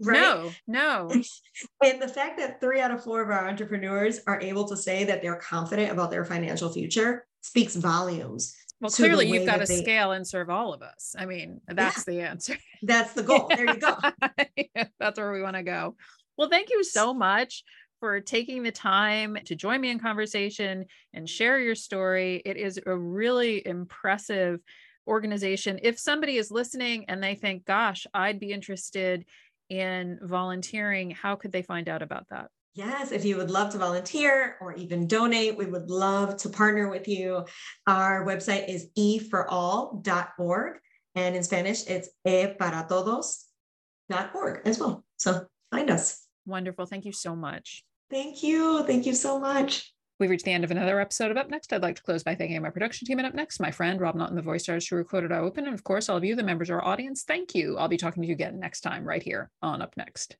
right? 0.00 0.20
No, 0.20 0.50
no. 0.66 1.10
And 1.84 2.00
the 2.00 2.08
fact 2.08 2.38
that 2.38 2.60
3 2.60 2.80
out 2.80 2.90
of 2.90 3.04
4 3.04 3.22
of 3.22 3.28
our 3.28 3.48
entrepreneurs 3.48 4.20
are 4.26 4.40
able 4.40 4.66
to 4.68 4.76
say 4.76 5.04
that 5.04 5.20
they're 5.20 5.36
confident 5.36 5.92
about 5.92 6.10
their 6.10 6.24
financial 6.24 6.72
future 6.72 7.26
speaks 7.42 7.76
volumes. 7.76 8.54
Well, 8.80 8.90
clearly 8.90 9.28
you've 9.28 9.44
got 9.44 9.58
to 9.58 9.66
they- 9.66 9.82
scale 9.82 10.12
and 10.12 10.26
serve 10.26 10.48
all 10.48 10.72
of 10.72 10.80
us. 10.80 11.14
I 11.18 11.26
mean, 11.26 11.60
that's 11.68 12.04
the 12.04 12.20
answer. 12.20 12.56
That's 12.82 13.12
the 13.12 13.22
goal. 13.22 13.50
There 13.54 13.66
you 13.66 13.76
go. 13.76 13.94
that's 14.98 15.18
where 15.18 15.32
we 15.32 15.42
want 15.42 15.56
to 15.56 15.62
go. 15.62 15.96
Well, 16.38 16.48
thank 16.48 16.70
you 16.70 16.82
so 16.82 17.12
much 17.12 17.62
for 18.00 18.20
taking 18.20 18.62
the 18.62 18.72
time 18.72 19.36
to 19.44 19.54
join 19.54 19.82
me 19.82 19.90
in 19.90 19.98
conversation 19.98 20.86
and 21.12 21.28
share 21.28 21.60
your 21.60 21.74
story. 21.74 22.40
It 22.46 22.56
is 22.56 22.80
a 22.86 22.96
really 22.96 23.62
impressive 23.66 24.60
organization. 25.06 25.80
If 25.82 25.98
somebody 25.98 26.36
is 26.36 26.50
listening 26.50 27.06
and 27.08 27.22
they 27.22 27.34
think, 27.34 27.64
gosh, 27.64 28.06
I'd 28.12 28.40
be 28.40 28.52
interested 28.52 29.24
in 29.68 30.18
volunteering, 30.22 31.10
how 31.10 31.36
could 31.36 31.52
they 31.52 31.62
find 31.62 31.88
out 31.88 32.02
about 32.02 32.26
that? 32.30 32.48
Yes, 32.74 33.10
if 33.10 33.24
you 33.24 33.36
would 33.36 33.50
love 33.50 33.72
to 33.72 33.78
volunteer 33.78 34.56
or 34.60 34.74
even 34.74 35.08
donate, 35.08 35.56
we 35.56 35.66
would 35.66 35.90
love 35.90 36.36
to 36.38 36.48
partner 36.48 36.88
with 36.88 37.08
you. 37.08 37.44
Our 37.86 38.24
website 38.24 38.68
is 38.68 38.88
eforall.org. 38.96 40.78
And 41.16 41.34
in 41.34 41.42
Spanish, 41.42 41.84
it's 41.88 42.08
eparatodos.org 42.26 44.60
as 44.64 44.78
well. 44.78 45.04
So 45.16 45.46
find 45.72 45.90
us. 45.90 46.24
Wonderful. 46.46 46.86
Thank 46.86 47.04
you 47.04 47.12
so 47.12 47.34
much. 47.34 47.82
Thank 48.08 48.44
you. 48.44 48.84
Thank 48.84 49.06
you 49.06 49.14
so 49.14 49.40
much. 49.40 49.92
We've 50.20 50.28
reached 50.28 50.44
the 50.44 50.52
end 50.52 50.64
of 50.64 50.70
another 50.70 51.00
episode 51.00 51.30
of 51.30 51.38
Up 51.38 51.48
Next. 51.48 51.72
I'd 51.72 51.80
like 51.80 51.96
to 51.96 52.02
close 52.02 52.22
by 52.22 52.34
thanking 52.34 52.60
my 52.60 52.68
production 52.68 53.06
team 53.06 53.18
and 53.18 53.26
Up 53.26 53.32
Next, 53.32 53.58
my 53.58 53.70
friend 53.70 53.98
Rob 53.98 54.14
Naughton, 54.14 54.36
the 54.36 54.42
voice 54.42 54.68
artist 54.68 54.90
who 54.90 54.96
recorded 54.96 55.32
our 55.32 55.40
open, 55.40 55.64
and 55.64 55.72
of 55.72 55.82
course, 55.82 56.10
all 56.10 56.18
of 56.18 56.24
you, 56.24 56.36
the 56.36 56.42
members 56.42 56.68
of 56.68 56.74
our 56.74 56.84
audience. 56.84 57.22
Thank 57.22 57.54
you. 57.54 57.78
I'll 57.78 57.88
be 57.88 57.96
talking 57.96 58.22
to 58.22 58.28
you 58.28 58.34
again 58.34 58.60
next 58.60 58.82
time 58.82 59.02
right 59.02 59.22
here 59.22 59.50
on 59.62 59.80
Up 59.80 59.96
Next. 59.96 60.28